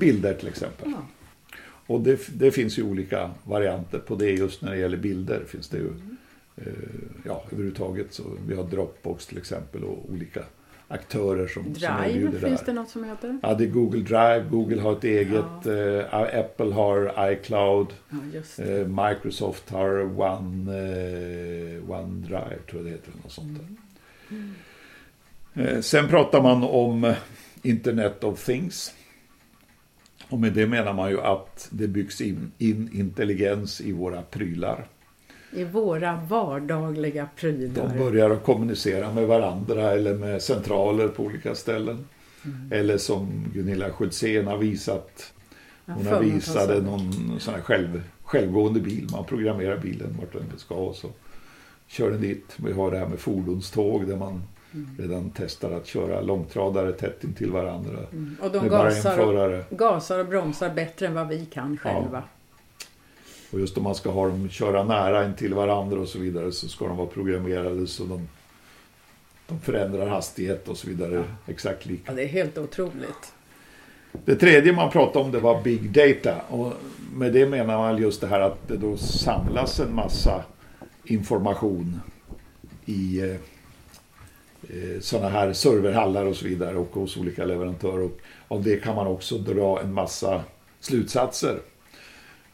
bilder 0.00 0.34
till 0.34 0.48
exempel. 0.48 0.90
Ja. 0.90 1.02
Och 1.86 2.00
det, 2.00 2.20
det 2.38 2.50
finns 2.50 2.78
ju 2.78 2.82
olika 2.82 3.30
varianter 3.44 3.98
på 3.98 4.14
det 4.14 4.30
just 4.30 4.62
när 4.62 4.70
det 4.70 4.78
gäller 4.78 4.96
bilder. 4.96 5.42
Finns 5.48 5.68
det 5.68 5.78
ju, 5.78 5.88
Mm. 5.88 6.16
eh, 6.56 6.72
ja, 7.24 7.44
överhuvudtaget 7.52 8.06
så 8.14 8.22
vi 8.48 8.54
har 8.54 8.64
Dropbox 8.64 9.26
till 9.26 9.38
exempel 9.38 9.84
och 9.84 10.10
olika 10.12 10.42
aktörer 10.90 11.46
som, 11.46 11.62
som 11.62 11.72
Drive 11.72 12.10
erbjuder 12.10 12.32
det 12.32 12.46
finns 12.46 12.60
här. 12.60 12.66
det 12.66 12.72
något 12.72 12.88
som 12.88 13.04
heter. 13.04 13.38
Ja, 13.42 13.54
det 13.54 13.64
är 13.64 13.68
Google 13.68 14.00
Drive, 14.00 14.44
Google 14.50 14.80
har 14.80 14.92
ett 14.92 15.04
eget, 15.04 15.66
eh, 15.66 16.40
Apple 16.40 16.74
har 16.74 17.30
iCloud, 17.32 17.86
Ja, 18.10 18.64
eh, 18.64 18.86
Microsoft 18.86 19.70
har 19.70 20.20
One, 20.20 20.72
eh, 20.72 21.90
OneDrive 21.90 22.58
tror 22.70 22.82
jag 22.82 22.84
det 22.84 22.90
heter. 22.90 23.12
Något 23.22 23.32
sånt 23.32 23.58
där. 23.58 23.66
Mm. 24.36 24.54
Eh, 25.54 25.80
sen 25.80 26.08
pratar 26.08 26.42
man 26.42 26.62
om 26.62 27.04
eh, 27.04 27.16
Internet 27.62 28.24
of 28.24 28.44
Things. 28.44 28.94
Och 30.28 30.40
med 30.40 30.52
det 30.52 30.66
menar 30.66 30.92
man 30.92 31.10
ju 31.10 31.20
att 31.20 31.68
det 31.70 31.88
byggs 31.88 32.20
in, 32.20 32.52
in 32.58 32.90
intelligens 32.92 33.80
i 33.80 33.92
våra 33.92 34.22
prylar. 34.22 34.86
I 35.52 35.64
våra 35.64 36.20
vardagliga 36.28 37.28
De 37.34 37.40
prylar. 37.40 37.98
börjar 37.98 38.30
att 38.30 38.44
kommunicera 38.44 39.12
med 39.12 39.26
varandra 39.26 39.90
eller 39.92 40.14
med 40.14 40.42
centraler 40.42 41.08
på 41.08 41.22
olika 41.22 41.54
ställen. 41.54 42.06
Mm. 42.44 42.68
Eller 42.72 42.98
som 42.98 43.44
Gunilla 43.54 43.90
Schultzén 43.90 44.46
har 44.46 44.58
visat. 44.58 45.32
Hon 45.86 46.06
har 46.06 46.20
visade 46.20 46.82
någon 46.82 47.12
sån 47.40 47.54
här 47.54 47.60
själv, 47.60 48.02
självgående 48.22 48.80
bil. 48.80 49.08
Man 49.12 49.24
programmerar 49.24 49.76
bilen 49.78 50.16
vart 50.20 50.32
den 50.32 50.58
ska 50.58 50.74
och 50.74 50.96
så 50.96 51.08
kör 51.86 52.10
den 52.10 52.20
dit. 52.20 52.56
Vi 52.56 52.72
har 52.72 52.90
det 52.90 52.98
här 52.98 53.06
med 53.06 53.18
fordonståg 53.18 54.06
där 54.08 54.16
man 54.16 54.42
Mm. 54.74 54.88
redan 54.98 55.32
testar 55.34 55.70
att 55.70 55.86
köra 55.86 56.20
långtradare 56.20 56.92
tätt 56.92 57.24
intill 57.24 57.50
varandra. 57.50 57.98
Mm. 58.12 58.36
Och 58.42 58.50
de 58.50 58.68
gasar 58.68 59.18
och, 59.18 59.78
gasar 59.78 60.18
och 60.18 60.26
bromsar 60.26 60.70
bättre 60.74 61.06
än 61.06 61.14
vad 61.14 61.28
vi 61.28 61.46
kan 61.46 61.76
själva. 61.76 62.22
Och 63.50 63.60
just 63.60 63.76
om 63.76 63.82
man 63.82 63.94
ska 63.94 64.10
ha 64.10 64.28
dem 64.28 64.48
köra 64.48 64.84
nära 64.84 65.24
in 65.24 65.34
till 65.34 65.54
varandra 65.54 66.00
och 66.00 66.08
så 66.08 66.18
vidare 66.18 66.52
så 66.52 66.68
ska 66.68 66.86
de 66.86 66.96
vara 66.96 67.06
programmerade 67.06 67.86
så 67.86 68.04
de, 68.04 68.28
de 69.46 69.60
förändrar 69.60 70.06
hastighet 70.06 70.68
och 70.68 70.76
så 70.76 70.88
vidare 70.88 71.24
exakt 71.46 71.86
lika. 71.86 72.02
Ja, 72.06 72.12
det 72.12 72.22
är 72.22 72.28
helt 72.28 72.58
otroligt. 72.58 73.32
Det 74.24 74.36
tredje 74.36 74.72
man 74.72 74.90
pratade 74.90 75.24
om 75.24 75.32
det 75.32 75.40
var 75.40 75.62
Big 75.62 75.90
Data. 75.90 76.40
Och 76.48 76.72
med 77.14 77.32
det 77.32 77.46
menar 77.46 77.78
man 77.78 78.02
just 78.02 78.20
det 78.20 78.26
här 78.26 78.40
att 78.40 78.68
det 78.68 78.76
då 78.76 78.96
samlas 78.96 79.80
en 79.80 79.94
massa 79.94 80.44
information 81.04 82.00
i 82.86 83.20
eh, 83.20 83.30
eh, 84.62 85.00
sådana 85.00 85.28
här 85.28 85.52
serverhallar 85.52 86.24
och 86.24 86.36
så 86.36 86.44
vidare 86.44 86.76
och 86.76 86.90
hos 86.92 87.16
olika 87.16 87.44
leverantörer. 87.44 88.04
Och 88.04 88.18
av 88.48 88.62
det 88.62 88.76
kan 88.76 88.96
man 88.96 89.06
också 89.06 89.38
dra 89.38 89.80
en 89.80 89.92
massa 89.92 90.44
slutsatser. 90.80 91.60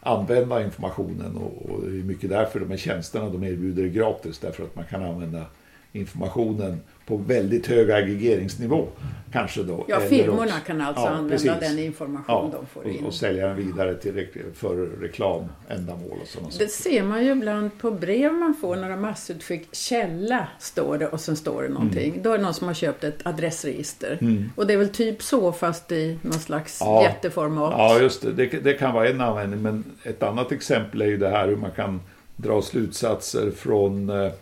Använda 0.07 0.65
informationen 0.65 1.37
och, 1.37 1.71
och 1.71 1.83
det 1.83 1.99
är 1.99 2.03
mycket 2.03 2.31
därför 2.31 2.61
de 2.61 2.71
här 2.71 2.77
tjänsterna 2.77 3.29
de 3.29 3.45
erbjuder 3.45 3.87
gratis. 3.87 4.39
Därför 4.39 4.65
att 4.65 4.77
man 4.77 4.85
kan 4.85 5.03
använda 5.03 5.45
informationen 5.93 6.81
på 7.07 7.17
väldigt 7.17 7.67
hög 7.67 7.91
aggregeringsnivå. 7.91 8.87
Kanske 9.33 9.63
då. 9.63 9.85
Ja, 9.89 10.01
firmorna 10.01 10.61
kan 10.67 10.81
alltså 10.81 11.03
Ja, 11.05 11.09
använda 11.09 11.31
precis. 11.31 11.71
den 11.71 11.79
information 11.79 12.25
Ja, 12.53 12.59
de 12.61 12.67
får 12.67 12.89
in. 12.93 13.05
och, 13.05 13.15
sälja 13.15 13.47
den 13.47 13.57
vidare 13.57 13.95
till 13.95 14.27
för 14.55 14.77
reklamändamål 15.01 16.19
och 16.23 16.29
sådana 16.29 16.51
Det 16.59 16.69
ser 16.69 17.03
man 17.03 17.25
ju 17.25 17.33
ibland 17.33 17.79
på 17.79 17.91
brev 17.91 18.33
man 18.33 18.55
får, 18.61 18.77
några 18.77 18.97
massutskick. 18.97 19.69
Källa 19.73 20.49
står 20.59 20.99
det 20.99 21.07
och 21.09 21.21
sen 21.21 21.37
står 21.37 21.63
det 21.63 21.69
någonting. 21.69 22.21
Då 22.23 22.33
är 22.33 22.39
det 22.39 22.45
någon 22.45 22.55
som 22.55 22.67
har 22.67 22.75
köpt 22.75 23.05
ett 23.05 23.27
adressregister. 23.27 24.19
Mm. 24.21 24.51
Och 24.57 24.67
det 24.67 24.73
är 24.73 24.79
väl 24.79 24.89
typ 24.89 25.23
så 25.23 25.53
fast 25.53 25.93
i 25.93 26.19
någon 26.23 26.33
slags 26.33 26.79
Ja. 26.81 27.03
jätteformat. 27.03 27.75
Ja, 27.79 27.99
just 28.01 28.23
det. 28.23 28.33
det. 28.33 28.47
Det 28.47 28.73
kan 28.75 28.95
vara 28.95 29.09
en 29.09 29.21
användning, 29.21 29.63
men 29.63 29.85
ett 30.03 30.23
annat 30.23 30.53
exempel 30.53 31.03
är 31.03 31.07
ju 31.07 31.17
det 31.17 31.29
här 31.29 31.49
hur 31.49 31.57
man 31.57 31.71
kan 31.71 32.01
dra 32.37 32.63
slutsatser 32.63 33.51
från 33.51 34.11
eh, 34.11 34.33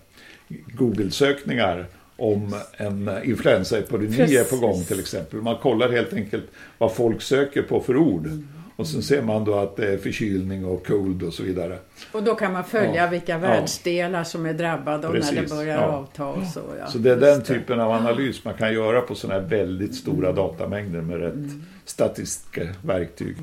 Google-sökningar 0.79 1.87
om 2.17 2.55
en 2.77 3.11
influensaepidemi 3.25 4.37
är 4.37 4.45
på 4.45 4.57
gång 4.67 4.85
till 4.85 5.01
exempel. 5.01 5.41
Man 5.43 5.57
kollar 5.57 5.89
helt 5.91 6.13
enkelt 6.13 6.45
vad 6.79 6.95
folk 6.95 7.23
söker 7.23 7.63
på 7.63 7.81
för 7.81 7.97
ord. 7.97 8.29
Och 8.77 8.87
sen 8.87 9.03
ser 9.03 9.23
man 9.23 9.45
då 9.45 9.55
att 9.55 9.77
det 9.77 9.93
är 9.93 9.99
förkylning 9.99 10.65
och 10.65 10.87
cold 10.87 11.23
och 11.23 11.35
så 11.35 11.43
vidare. 11.43 11.79
Och 12.13 12.23
då 12.23 12.35
kan 12.35 12.53
man 12.53 12.65
följa 12.65 12.95
Ja. 13.05 13.07
vilka 13.11 13.33
Ja. 13.33 13.39
världsdelar 13.39 14.25
som 14.25 14.47
är 14.47 14.53
drabbade 14.55 15.09
och 15.09 15.15
när 15.15 15.33
det 15.33 15.51
börjar 15.51 15.77
Ja. 15.81 15.87
avta 15.87 16.27
och 16.27 16.47
så. 16.47 16.61
Ja. 16.79 16.87
Så 16.87 16.99
det 16.99 17.11
är 17.13 17.17
den 17.17 17.43
typen 17.43 17.81
av 17.81 17.91
analys 17.93 18.45
man 18.45 18.55
kan 18.55 18.73
göra 18.75 19.01
på 19.01 19.15
sådana 19.15 19.41
här 19.41 19.49
väldigt 19.49 19.95
stora 19.95 20.33
datamängder 20.33 21.01
med 21.01 21.19
rätt 21.21 21.51
statistiska 21.85 22.61
verktyg. 22.85 23.37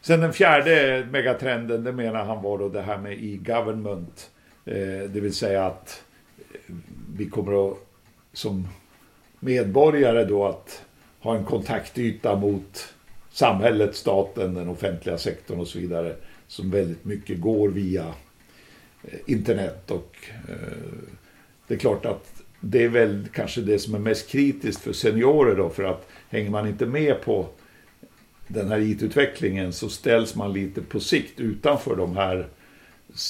Sen 0.00 0.20
den 0.20 0.32
fjärde 0.32 1.06
megatrenden, 1.10 1.84
det 1.84 1.92
menar 1.92 2.24
han 2.24 2.42
var 2.42 2.58
då 2.58 2.68
det 2.68 2.82
här 2.82 2.98
med 2.98 3.12
e-government. 3.24 4.30
Eh, 4.64 4.74
det 5.08 5.20
vill 5.20 5.34
säga 5.34 5.66
att 5.66 6.02
vi 7.16 7.26
kommer 7.30 7.70
att 7.70 7.76
som 8.32 8.68
medborgare 9.40 10.24
då 10.24 10.46
att 10.46 10.82
ha 11.20 11.36
en 11.36 11.44
kontaktyta 11.44 12.36
mot 12.36 12.94
samhället, 13.30 13.96
staten, 13.96 14.54
den 14.54 14.68
offentliga 14.68 15.18
sektorn 15.18 15.60
och 15.60 15.68
så 15.68 15.78
vidare. 15.78 16.16
Som 16.46 16.70
väldigt 16.70 17.04
mycket 17.04 17.40
går 17.40 17.68
via 17.68 18.14
eh, 19.04 19.18
internet 19.26 19.90
och 19.90 20.16
eh, 20.48 20.54
det 21.66 21.74
är 21.74 21.78
klart 21.78 22.06
att 22.06 22.42
det 22.60 22.84
är 22.84 22.88
väl 22.88 23.28
kanske 23.32 23.60
det 23.60 23.78
som 23.78 23.94
är 23.94 23.98
mest 23.98 24.28
kritiskt 24.28 24.80
för 24.80 24.92
seniorer 24.92 25.56
då 25.56 25.68
för 25.68 25.84
att 25.84 26.08
hänger 26.28 26.50
man 26.50 26.68
inte 26.68 26.86
med 26.86 27.22
på 27.22 27.46
den 28.46 28.68
här 28.68 28.78
IT-utvecklingen 28.78 29.72
så 29.72 29.88
ställs 29.88 30.34
man 30.34 30.52
lite 30.52 30.82
på 30.82 31.00
sikt 31.00 31.40
utanför 31.40 31.96
de 31.96 32.16
här 32.16 32.48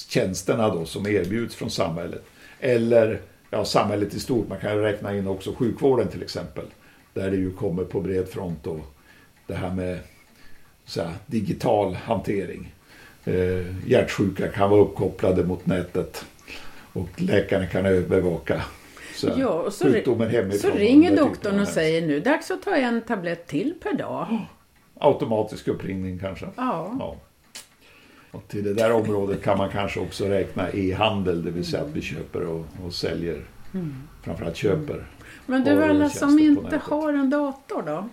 tjänsterna 0.08 0.74
då 0.74 0.84
som 0.84 1.06
erbjuds 1.06 1.54
från 1.54 1.70
samhället. 1.70 2.24
Eller 2.60 3.20
ja, 3.50 3.64
samhället 3.64 4.14
i 4.14 4.20
stort, 4.20 4.48
man 4.48 4.58
kan 4.58 4.78
räkna 4.78 5.16
in 5.16 5.26
också 5.26 5.54
sjukvården 5.54 6.08
till 6.08 6.22
exempel. 6.22 6.64
Där 7.14 7.30
det 7.30 7.36
ju 7.36 7.52
kommer 7.52 7.84
på 7.84 8.00
bred 8.00 8.28
front 8.28 8.58
då 8.64 8.80
det 9.46 9.54
här 9.54 9.74
med 9.74 9.98
så 10.84 11.02
här, 11.02 11.12
digital 11.26 11.94
hantering. 11.94 12.74
Eh, 13.24 13.86
hjärtsjuka 13.86 14.48
kan 14.48 14.70
vara 14.70 14.80
uppkopplade 14.80 15.44
mot 15.44 15.66
nätet 15.66 16.24
och 16.92 17.08
läkaren 17.16 17.68
kan 17.68 17.86
övervaka 17.86 18.62
så 19.14 19.30
Ja, 19.36 19.48
och 19.48 19.72
så, 19.72 19.88
hemifrån. 19.88 20.52
så 20.52 20.70
ringer 20.70 21.16
doktorn 21.16 21.60
och 21.60 21.68
säger 21.68 22.06
nu 22.06 22.20
dags 22.20 22.50
att 22.50 22.62
ta 22.62 22.76
en 22.76 23.02
tablett 23.02 23.46
till 23.46 23.74
per 23.82 23.94
dag. 23.94 24.38
Automatisk 24.98 25.68
uppringning 25.68 26.18
kanske. 26.18 26.46
Ja. 26.56 26.96
Ja. 26.98 27.16
Och 28.30 28.48
till 28.48 28.64
det 28.64 28.74
där 28.74 28.92
området 28.92 29.42
kan 29.42 29.58
man 29.58 29.68
kanske 29.70 30.00
också 30.00 30.24
räkna 30.24 30.70
e-handel, 30.70 31.44
det 31.44 31.50
vill 31.50 31.64
säga 31.64 31.82
att 31.82 31.90
vi 31.92 32.00
köper 32.00 32.42
och, 32.46 32.64
och 32.86 32.94
säljer. 32.94 33.44
Mm. 33.74 33.94
Framförallt 34.22 34.56
köper. 34.56 35.06
Men 35.46 35.64
du, 35.64 35.84
alla 35.84 36.08
som 36.08 36.38
inte 36.38 36.80
har 36.84 37.12
en 37.12 37.30
dator 37.30 37.82
då? 37.86 38.08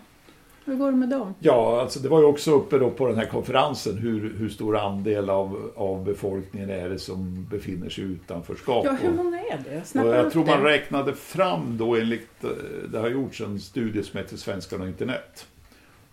Hur 0.66 0.76
går 0.76 0.92
det 0.92 0.98
med 0.98 1.10
dem? 1.10 1.34
Ja, 1.40 1.82
alltså 1.82 2.00
det 2.00 2.10
var 2.10 2.20
ju 2.20 2.26
också 2.26 2.52
uppe 2.52 2.78
då 2.78 2.90
på 2.90 3.08
den 3.08 3.18
här 3.18 3.26
konferensen 3.26 3.98
hur, 3.98 4.34
hur 4.38 4.50
stor 4.50 4.78
andel 4.78 5.30
av, 5.30 5.72
av 5.76 6.06
befolkningen 6.06 6.70
är 6.70 6.90
det 6.90 7.00
som 7.00 7.48
befinner 7.52 7.90
sig 7.90 8.04
utanförskap. 8.04 8.86
Ja, 8.86 8.92
hur 9.02 9.14
många 9.14 9.40
är 9.40 9.60
det? 9.94 10.02
Och 10.02 10.16
jag 10.16 10.32
tror 10.32 10.46
man 10.46 10.64
det. 10.64 10.70
räknade 10.70 11.14
fram 11.14 11.78
då 11.78 11.96
enligt, 11.96 12.44
eh, 12.44 12.50
det 12.92 13.00
har 13.00 13.10
gjorts 13.10 13.42
en 13.42 13.60
studie 13.60 14.04
som 14.04 14.18
heter 14.18 14.38
Svenskarna 14.38 14.84
och 14.84 14.90
internet. 14.90 15.48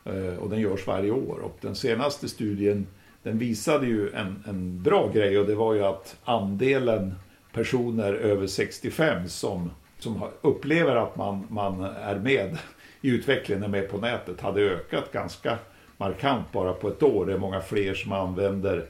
Eh, 0.04 0.38
Och 0.38 0.50
den 0.50 0.60
görs 0.60 0.86
varje 0.86 1.10
år. 1.10 1.38
Och 1.42 1.58
den 1.60 1.74
senaste 1.74 2.28
studien 2.28 2.86
den 3.24 3.38
visade 3.38 3.86
ju 3.86 4.10
en, 4.10 4.44
en 4.48 4.82
bra 4.82 5.10
grej 5.14 5.38
och 5.38 5.46
det 5.46 5.54
var 5.54 5.74
ju 5.74 5.84
att 5.84 6.16
andelen 6.24 7.14
personer 7.52 8.12
över 8.12 8.46
65 8.46 9.28
som, 9.28 9.70
som 9.98 10.24
upplever 10.40 10.96
att 10.96 11.16
man, 11.16 11.46
man 11.50 11.84
är 11.84 12.18
med 12.18 12.58
i 13.00 13.08
utvecklingen, 13.08 13.64
är 13.64 13.68
med 13.68 13.90
på 13.90 13.98
nätet, 13.98 14.40
hade 14.40 14.60
ökat 14.60 15.12
ganska 15.12 15.58
markant 15.96 16.52
bara 16.52 16.72
på 16.72 16.88
ett 16.88 17.02
år. 17.02 17.26
Det 17.26 17.32
är 17.32 17.38
många 17.38 17.60
fler 17.60 17.94
som 17.94 18.12
använder 18.12 18.86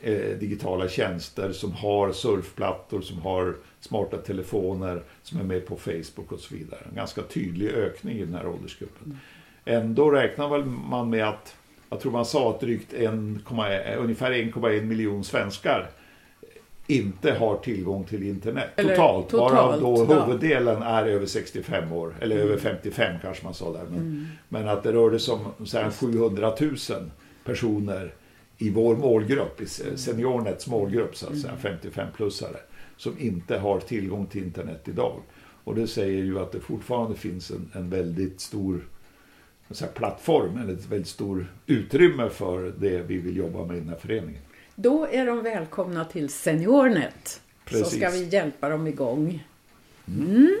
eh, 0.00 0.38
digitala 0.38 0.88
tjänster, 0.88 1.52
som 1.52 1.72
har 1.72 2.12
surfplattor, 2.12 3.00
som 3.00 3.18
har 3.22 3.56
smarta 3.80 4.16
telefoner, 4.16 5.02
som 5.22 5.40
är 5.40 5.44
med 5.44 5.66
på 5.66 5.76
Facebook 5.76 6.32
och 6.32 6.40
så 6.40 6.54
vidare. 6.54 6.80
En 6.88 6.96
ganska 6.96 7.22
tydlig 7.22 7.70
ökning 7.70 8.16
i 8.16 8.24
den 8.24 8.34
här 8.34 8.46
åldersgruppen. 8.46 9.18
Ändå 9.64 10.10
räknar 10.10 10.48
väl 10.48 10.64
man 10.64 11.10
med 11.10 11.28
att, 11.28 11.56
jag 11.90 12.00
tror 12.00 12.12
man 12.12 12.24
sa 12.24 12.50
att 12.50 12.60
drygt 12.60 12.92
1,1 12.92 13.96
ungefär 13.96 14.30
1,1 14.30 14.82
miljon 14.82 15.24
svenskar 15.24 15.90
inte 16.86 17.32
har 17.32 17.56
tillgång 17.56 18.04
till 18.04 18.22
internet 18.22 18.68
Eller 18.76 18.96
totalt. 18.96 19.28
totalt, 19.28 19.54
Varav 19.54 19.80
då 19.80 20.06
ja. 20.08 20.24
huvuddelen 20.24 20.82
är 20.82 21.06
över 21.06 21.26
65 21.26 21.92
år, 21.92 22.14
eller 22.20 22.36
över 22.36 22.56
55 22.56 23.16
kanske 23.22 23.44
man 23.44 23.54
sa 23.54 23.72
där. 23.72 23.84
Men, 23.90 24.28
men 24.48 24.68
att 24.68 24.82
det 24.82 24.92
rörde 24.92 25.18
sig 25.18 25.34
om 25.34 25.66
så 25.66 25.78
här 25.78 25.90
700 25.90 26.52
000 26.60 26.76
personer 27.44 28.14
i 28.58 28.70
vår 28.70 28.96
målgrupp, 28.96 29.60
i 29.60 29.66
SeniorNets 29.96 30.66
målgrupp 30.66 31.16
så 31.16 31.26
att 31.26 31.38
säga, 31.38 31.52
55-plussare, 31.62 32.56
som 32.96 33.18
inte 33.18 33.58
har 33.58 33.80
tillgång 33.80 34.26
till 34.26 34.42
internet 34.42 34.82
idag. 34.84 35.20
Och 35.64 35.74
det 35.74 35.86
säger 35.86 36.24
ju 36.24 36.38
att 36.38 36.52
det 36.52 36.60
fortfarande 36.60 37.16
finns 37.16 37.50
en, 37.50 37.70
en 37.74 37.90
väldigt 37.90 38.40
stor 38.40 38.80
så 39.70 39.84
här, 39.84 39.92
plattform, 39.92 40.56
eller 40.56 40.72
ett 40.72 40.86
väldigt 40.86 41.08
stor 41.08 41.52
utrymme 41.66 42.28
för 42.28 42.72
det 42.78 42.98
vi 42.98 43.18
vill 43.18 43.36
jobba 43.36 43.64
med 43.64 43.76
i 43.76 43.80
den 43.80 43.88
här 43.88 43.96
föreningen. 43.96 44.42
Då 44.74 45.06
är 45.06 45.26
de 45.26 45.42
välkomna 45.42 46.04
till 46.04 46.28
SeniorNet. 46.28 47.40
Så 47.64 47.70
Precis. 47.70 47.98
ska 47.98 48.10
vi 48.10 48.24
hjälpa 48.24 48.68
dem 48.68 48.86
igång. 48.86 49.46
Mm. 50.08 50.56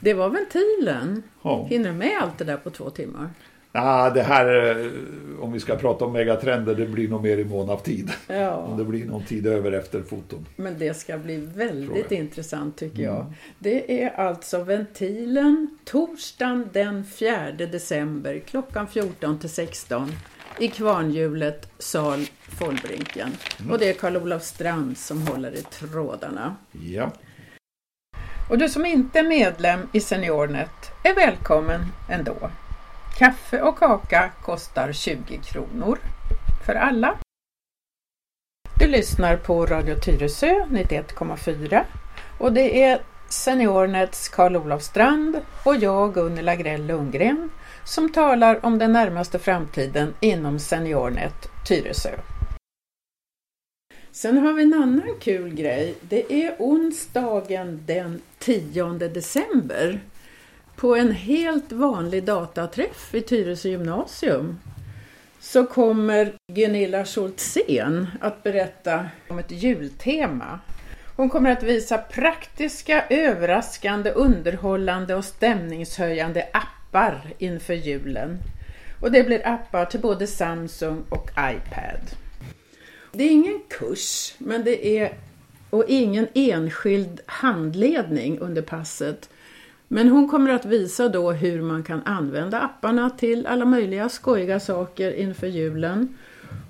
Det 0.00 0.14
var 0.14 0.30
ventilen. 0.30 1.22
Ja. 1.42 1.66
Hinner 1.70 1.92
med 1.92 2.18
allt 2.22 2.38
det 2.38 2.44
där 2.44 2.56
på 2.56 2.70
två 2.70 2.90
timmar? 2.90 3.30
Ah, 3.74 4.10
det 4.10 4.22
här, 4.22 4.46
om 5.40 5.52
vi 5.52 5.60
ska 5.60 5.76
prata 5.76 6.04
om 6.04 6.12
megatrender, 6.12 6.74
det 6.74 6.86
blir 6.86 7.08
nog 7.08 7.22
mer 7.22 7.38
i 7.38 7.44
mån 7.44 7.70
av 7.70 7.78
tid. 7.78 8.10
Om 8.28 8.34
Ja, 8.36 8.74
det 8.78 8.84
blir 8.84 9.04
någon 9.04 9.24
tid 9.24 9.46
över 9.46 9.72
efter 9.72 10.02
foton. 10.02 10.46
men 10.56 10.78
det 10.78 10.94
ska 10.94 11.18
bli 11.18 11.36
väldigt 11.36 12.12
intressant 12.12 12.76
tycker 12.76 13.02
jag. 13.02 13.32
Det 13.58 14.02
är 14.02 14.10
alltså 14.20 14.62
ventilen 14.62 15.78
torsdagen 15.84 16.68
den 16.72 17.04
4 17.04 17.52
december 17.52 18.38
klockan 18.46 18.86
14 18.86 19.38
till 19.38 19.50
16 19.50 20.12
i 20.58 20.68
Kvarnhjulet, 20.68 21.68
sal 21.78 22.26
Follbrinken. 22.42 23.30
Och 23.70 23.78
det 23.78 23.88
är 23.88 23.92
Karl-Olof 23.92 24.42
Strand 24.42 24.98
som 24.98 25.26
håller 25.26 25.52
i 25.54 25.62
trådarna. 25.62 26.56
Ja, 26.84 27.10
Och 28.50 28.58
du 28.58 28.68
som 28.68 28.86
inte 28.86 29.18
är 29.18 29.28
medlem 29.28 29.80
i 29.92 30.00
SeniorNet 30.00 30.70
är 31.04 31.14
välkommen 31.14 31.80
ändå. 32.10 32.50
Kaffe 33.22 33.62
och 33.62 33.78
kaka 33.78 34.30
kostar 34.42 34.92
20 34.92 35.38
kronor 35.44 35.98
för 36.66 36.74
alla. 36.74 37.18
Du 38.78 38.86
lyssnar 38.86 39.36
på 39.36 39.66
Radio 39.66 39.94
Tyresö 39.94 40.64
91,4 40.70 41.84
och 42.38 42.52
det 42.52 42.82
är 42.82 43.00
SeniorNets 43.28 44.28
Karl-Olof 44.28 44.82
Strand 44.82 45.40
och 45.64 45.76
jag 45.76 46.14
Gunilla 46.14 46.56
Grell 46.56 46.86
Lundgren 46.86 47.50
som 47.84 48.12
talar 48.12 48.66
om 48.66 48.78
den 48.78 48.92
närmaste 48.92 49.38
framtiden 49.38 50.14
inom 50.20 50.58
SeniorNet 50.58 51.48
Tyresö. 51.68 52.10
Sen 54.10 54.38
har 54.38 54.52
vi 54.52 54.62
en 54.62 54.74
annan 54.74 55.16
kul 55.20 55.54
grej. 55.54 55.94
Det 56.00 56.32
är 56.32 56.56
onsdagen 56.58 57.82
den 57.86 58.22
10 58.38 58.92
december 58.92 60.00
på 60.76 60.96
en 60.96 61.12
helt 61.12 61.72
vanlig 61.72 62.24
dataträff 62.24 63.14
i 63.14 63.20
Tyresö 63.20 63.68
gymnasium 63.68 64.58
så 65.40 65.66
kommer 65.66 66.32
Gunilla 66.52 67.04
Schultzén 67.04 68.06
att 68.20 68.42
berätta 68.42 69.06
om 69.28 69.38
ett 69.38 69.50
jultema. 69.50 70.60
Hon 71.16 71.30
kommer 71.30 71.50
att 71.50 71.62
visa 71.62 71.98
praktiska, 71.98 73.04
överraskande, 73.10 74.10
underhållande 74.10 75.14
och 75.14 75.24
stämningshöjande 75.24 76.48
appar 76.52 77.34
inför 77.38 77.74
julen. 77.74 78.38
Och 79.00 79.12
det 79.12 79.22
blir 79.22 79.46
appar 79.46 79.84
till 79.84 80.00
både 80.00 80.26
Samsung 80.26 81.04
och 81.08 81.30
iPad. 81.30 82.16
Det 83.12 83.24
är 83.24 83.30
ingen 83.30 83.60
kurs, 83.68 84.34
men 84.38 84.64
det 84.64 84.98
är 84.98 85.12
och 85.70 85.84
ingen 85.88 86.28
enskild 86.34 87.20
handledning 87.26 88.38
under 88.38 88.62
passet. 88.62 89.28
Men 89.92 90.08
hon 90.08 90.28
kommer 90.28 90.50
att 90.50 90.64
visa 90.64 91.08
då 91.08 91.32
hur 91.32 91.62
man 91.62 91.82
kan 91.82 92.02
använda 92.04 92.60
apparna 92.60 93.10
till 93.10 93.46
alla 93.46 93.64
möjliga 93.64 94.08
skojiga 94.08 94.60
saker 94.60 95.12
inför 95.12 95.46
julen. 95.46 96.16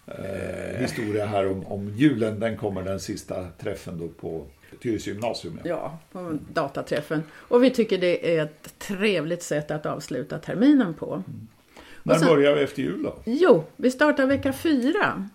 eh, 0.07 0.81
historia 0.81 1.27
här 1.27 1.51
om, 1.51 1.67
om 1.67 1.89
julen, 1.89 2.41
den 2.41 2.57
kommer 2.57 2.83
den 2.83 3.01
sista 3.01 3.49
träffen 3.59 3.99
då 3.99 4.09
på 4.09 4.47
Tyresö 4.83 5.11
gymnasium. 5.11 5.61
Ja. 5.65 5.69
Ja, 5.71 5.99
på 6.13 6.39
dataträffen. 6.53 7.23
Och 7.33 7.65
vi 7.65 7.71
tycker 7.71 7.99
det 7.99 8.37
är 8.37 8.43
ett 8.43 8.79
trevligt 8.79 9.43
sätt 9.43 9.71
att 9.71 9.87
avsluta 9.87 10.39
terminen 10.39 10.95
på. 10.95 11.23
När 12.03 12.15
sen- 12.15 12.29
börjar 12.29 12.55
vi 12.57 12.63
efter 12.63 12.83
jul 12.83 13.03
då? 13.03 13.15
Jo, 13.25 13.65
vi 13.77 13.91
startar 13.91 14.27
vecka 14.27 14.53
fyra. 14.53 15.29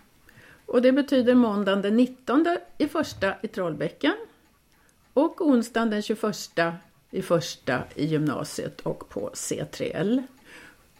Och 0.66 0.82
det 0.82 0.92
betyder 0.92 1.36
måndagen 1.36 1.82
den 1.82 1.96
19 1.96 2.58
i 2.78 2.88
första 2.88 3.34
i 3.42 3.48
Trollbäcken. 3.48 4.14
Och 5.14 5.42
onsdagen 5.48 5.90
den 5.90 6.02
21 6.02 6.24
i 7.12 7.22
första 7.22 7.84
i 7.96 8.06
gymnasiet 8.06 8.82
och 8.82 9.10
på 9.10 9.30
C3L. 9.34 10.24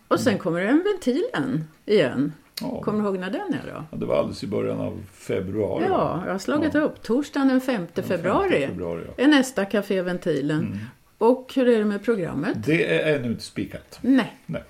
Och 0.08 0.20
sen 0.20 0.38
kommer 0.38 0.62
den 0.62 0.84
ventilen 0.84 1.64
igen. 1.86 2.34
Ja. 2.62 2.82
Kommer 2.82 3.00
du 3.00 3.06
ihåg 3.06 3.20
när 3.20 3.30
den 3.30 3.54
är 3.54 3.62
då? 3.74 3.84
Ja, 3.92 3.98
Det 3.98 4.06
var 4.06 4.16
alldeles 4.18 4.44
i 4.44 4.48
början 4.48 4.80
av 4.80 5.00
februari. 5.14 5.86
Ja, 5.90 6.24
jag 6.26 6.32
har 6.32 6.40
slagit 6.40 6.74
Ja. 6.74 6.80
upp. 6.82 7.02
Torsdagen 7.02 7.48
den 7.48 7.62
5 7.62 7.88
februari 7.96 8.68
februari, 8.68 9.02
ja. 9.18 9.24
är 9.24 9.28
nästa 9.28 9.66
Café 9.66 10.02
Ventilen. 10.02 10.80
Och 11.18 11.52
hur 11.56 11.68
är 11.68 11.80
det 11.80 11.86
med 11.86 12.04
programmet? 12.04 12.58
Det 12.66 12.96
är 13.02 13.16
ännu 13.16 13.28
inte 13.28 13.44
spikat. 13.44 14.00
Nej, 14.02 14.38
Nej. 14.46 14.64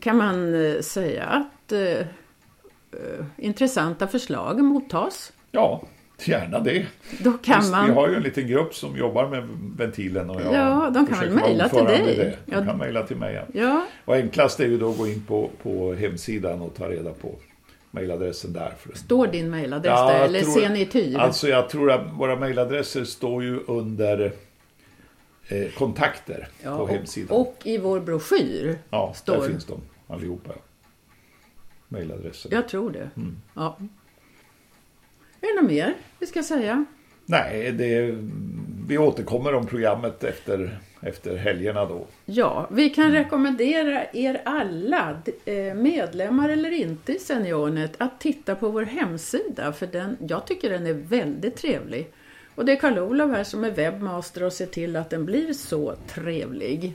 kan 0.00 0.16
man 0.16 0.64
eh, 0.64 0.80
säga 0.80 1.24
att 1.24 1.72
eh, 1.72 1.80
eh, 1.80 2.06
intressanta 3.36 4.06
förslag 4.08 4.60
mottas. 4.64 5.32
Ja, 5.50 5.82
gärna 6.18 6.60
det. 6.60 6.86
Då 7.18 7.32
kan 7.32 7.60
Visst, 7.60 7.72
man... 7.72 7.86
Vi 7.86 7.92
har 7.92 8.08
ju 8.08 8.14
en 8.16 8.22
liten 8.22 8.46
grupp 8.46 8.74
som 8.74 8.96
jobbar 8.96 9.28
med 9.28 9.48
ventilen 9.76 10.30
och 10.30 10.40
jag 10.40 10.54
Ja, 10.54 10.90
de 10.94 11.06
kan 11.06 11.20
väl 11.20 11.30
mejla 11.30 11.68
till 11.68 11.84
dig. 11.84 12.16
Det. 12.16 12.38
Ja. 12.46 12.60
De 12.60 12.66
kan 12.66 12.78
mejla 12.78 13.06
till 13.06 13.16
mig. 13.16 13.44
Ja. 13.54 13.86
Och 14.04 14.14
enklast 14.14 14.60
är 14.60 14.66
ju 14.66 14.78
då 14.78 14.90
att 14.90 14.98
gå 14.98 15.08
in 15.08 15.22
på, 15.22 15.50
på 15.62 15.94
hemsidan 15.94 16.60
och 16.62 16.74
ta 16.74 16.88
reda 16.90 17.12
på 17.12 17.34
mejladressen 17.90 18.52
där. 18.52 18.72
Står 18.94 19.26
din 19.26 19.50
mejladress 19.50 19.92
Ja, 19.96 20.12
där 20.12 20.24
eller 20.24 20.40
tror- 20.40 20.52
ser 20.60 20.68
ni 20.68 20.86
tyr? 20.86 21.18
Alltså 21.18 21.48
jag 21.48 21.68
tror 21.68 21.90
att 21.90 22.12
våra 22.12 22.36
mejladresser 22.36 23.04
står 23.04 23.42
ju 23.42 23.60
under 23.66 24.32
eh, 25.48 25.68
kontakter 25.78 26.48
ja, 26.62 26.76
på 26.76 26.82
och, 26.82 26.88
hemsidan. 26.88 27.36
och 27.36 27.56
i 27.64 27.78
vår 27.78 28.00
broschyr 28.00 28.78
ja, 28.90 29.12
står... 29.14 29.36
där 29.36 29.48
finns 29.48 29.64
de 29.64 29.80
allihopa. 30.08 30.50
Mejladresser. 31.88 32.52
Jag 32.54 32.68
tror 32.68 32.90
det. 32.90 33.10
Mm. 33.16 33.36
Ja. 33.54 33.78
Är 35.42 35.54
det 35.54 35.62
något 35.62 35.70
mer 35.70 35.94
vi 36.18 36.26
ska 36.26 36.42
säga? 36.42 36.84
Nej, 37.26 37.72
det, 37.72 38.14
vi 38.88 38.98
återkommer 38.98 39.54
om 39.54 39.66
programmet 39.66 40.24
efter, 40.24 40.78
efter 41.00 41.36
helgerna 41.36 41.84
då. 41.84 42.06
Ja, 42.24 42.68
vi 42.70 42.90
kan 42.90 43.12
rekommendera 43.12 44.04
er 44.12 44.42
alla, 44.44 45.16
eh, 45.44 45.74
medlemmar 45.74 46.48
eller 46.48 46.70
inte 46.70 47.12
i 47.12 47.18
Seniornet, 47.18 47.94
att 47.98 48.20
titta 48.20 48.54
på 48.54 48.68
vår 48.68 48.82
hemsida. 48.82 49.72
För 49.72 49.86
den, 49.86 50.16
jag 50.20 50.46
tycker 50.46 50.70
den 50.70 50.86
är 50.86 50.92
väldigt 50.92 51.56
trevlig. 51.56 52.12
Och 52.54 52.64
det 52.64 52.72
är 52.72 52.76
Karl-Olof 52.76 53.30
här 53.30 53.44
som 53.44 53.64
är 53.64 53.70
webbmaster 53.70 54.42
och 54.42 54.52
ser 54.52 54.66
till 54.66 54.96
att 54.96 55.10
den 55.10 55.24
blir 55.24 55.52
så 55.52 55.94
trevlig. 56.14 56.94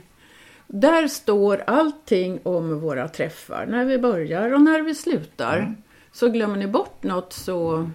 Där 0.66 1.08
står 1.08 1.62
allting 1.66 2.40
om 2.42 2.80
våra 2.80 3.08
träffar, 3.08 3.66
när 3.66 3.84
vi 3.84 3.98
börjar 3.98 4.54
och 4.54 4.60
när 4.60 4.82
vi 4.82 4.94
slutar. 4.94 5.74
Så 6.12 6.28
glömmer 6.28 6.56
ni 6.56 6.66
bort 6.66 7.02
något 7.02 7.32
så 7.32 7.90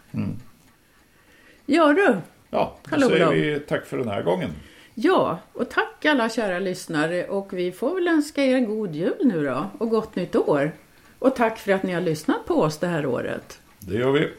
Ja 1.66 1.94
du, 1.94 2.18
Ja, 2.56 2.76
då 2.84 2.90
Hallå, 2.90 3.10
säger 3.10 3.32
vi 3.32 3.60
tack 3.60 3.86
för 3.86 3.98
den 3.98 4.08
här 4.08 4.24
gången. 4.24 4.50
Ja, 4.94 5.40
och 5.54 5.70
tack 5.70 6.06
alla 6.06 6.30
kära 6.30 6.60
lyssnare 6.60 7.28
och 7.28 7.54
vi 7.54 7.72
får 7.72 7.96
väl 7.96 8.08
önska 8.08 8.44
er 8.46 8.60
god 8.60 8.96
jul 8.96 9.16
nu 9.22 9.44
då 9.46 9.66
och 9.78 9.90
gott 9.90 10.16
nytt 10.16 10.36
år. 10.36 10.72
Och 11.20 11.36
tack 11.36 11.58
för 11.60 11.72
att 11.72 11.84
ni 11.84 11.94
har 11.94 12.02
lyssnat 12.02 12.46
på 12.46 12.62
oss 12.62 12.78
det 12.78 12.88
här 12.88 13.06
året. 13.06 13.60
Det 13.80 13.96
gör 13.96 14.12
vi. 14.12 14.32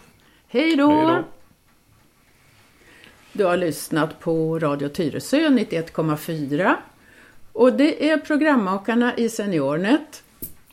Hej 0.48 0.76
då! 0.76 0.90
Hej 0.90 1.06
då. 1.06 1.24
Du 3.32 3.44
har 3.44 3.56
lyssnat 3.56 4.20
på 4.20 4.58
Radio 4.58 4.88
Tyresö 4.88 5.36
91,4 5.48 6.74
och 7.52 7.72
det 7.72 8.10
är 8.10 8.18
programmakarna 8.18 9.16
i 9.16 9.28
Seniornet 9.28 10.22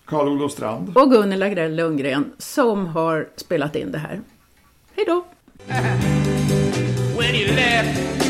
Karl-Olof 0.06 0.52
Strand. 0.52 0.98
och 0.98 1.12
Gunilla 1.12 1.50
Grell 1.50 1.76
Lundgren 1.76 2.34
som 2.38 2.86
har 2.88 3.28
spelat 3.36 3.76
in 3.76 3.92
det 3.92 3.98
här. 3.98 4.22
Hej 4.96 5.06
då! 5.08 5.26
When 7.24 7.36
you 7.36 7.54
left 7.54 8.23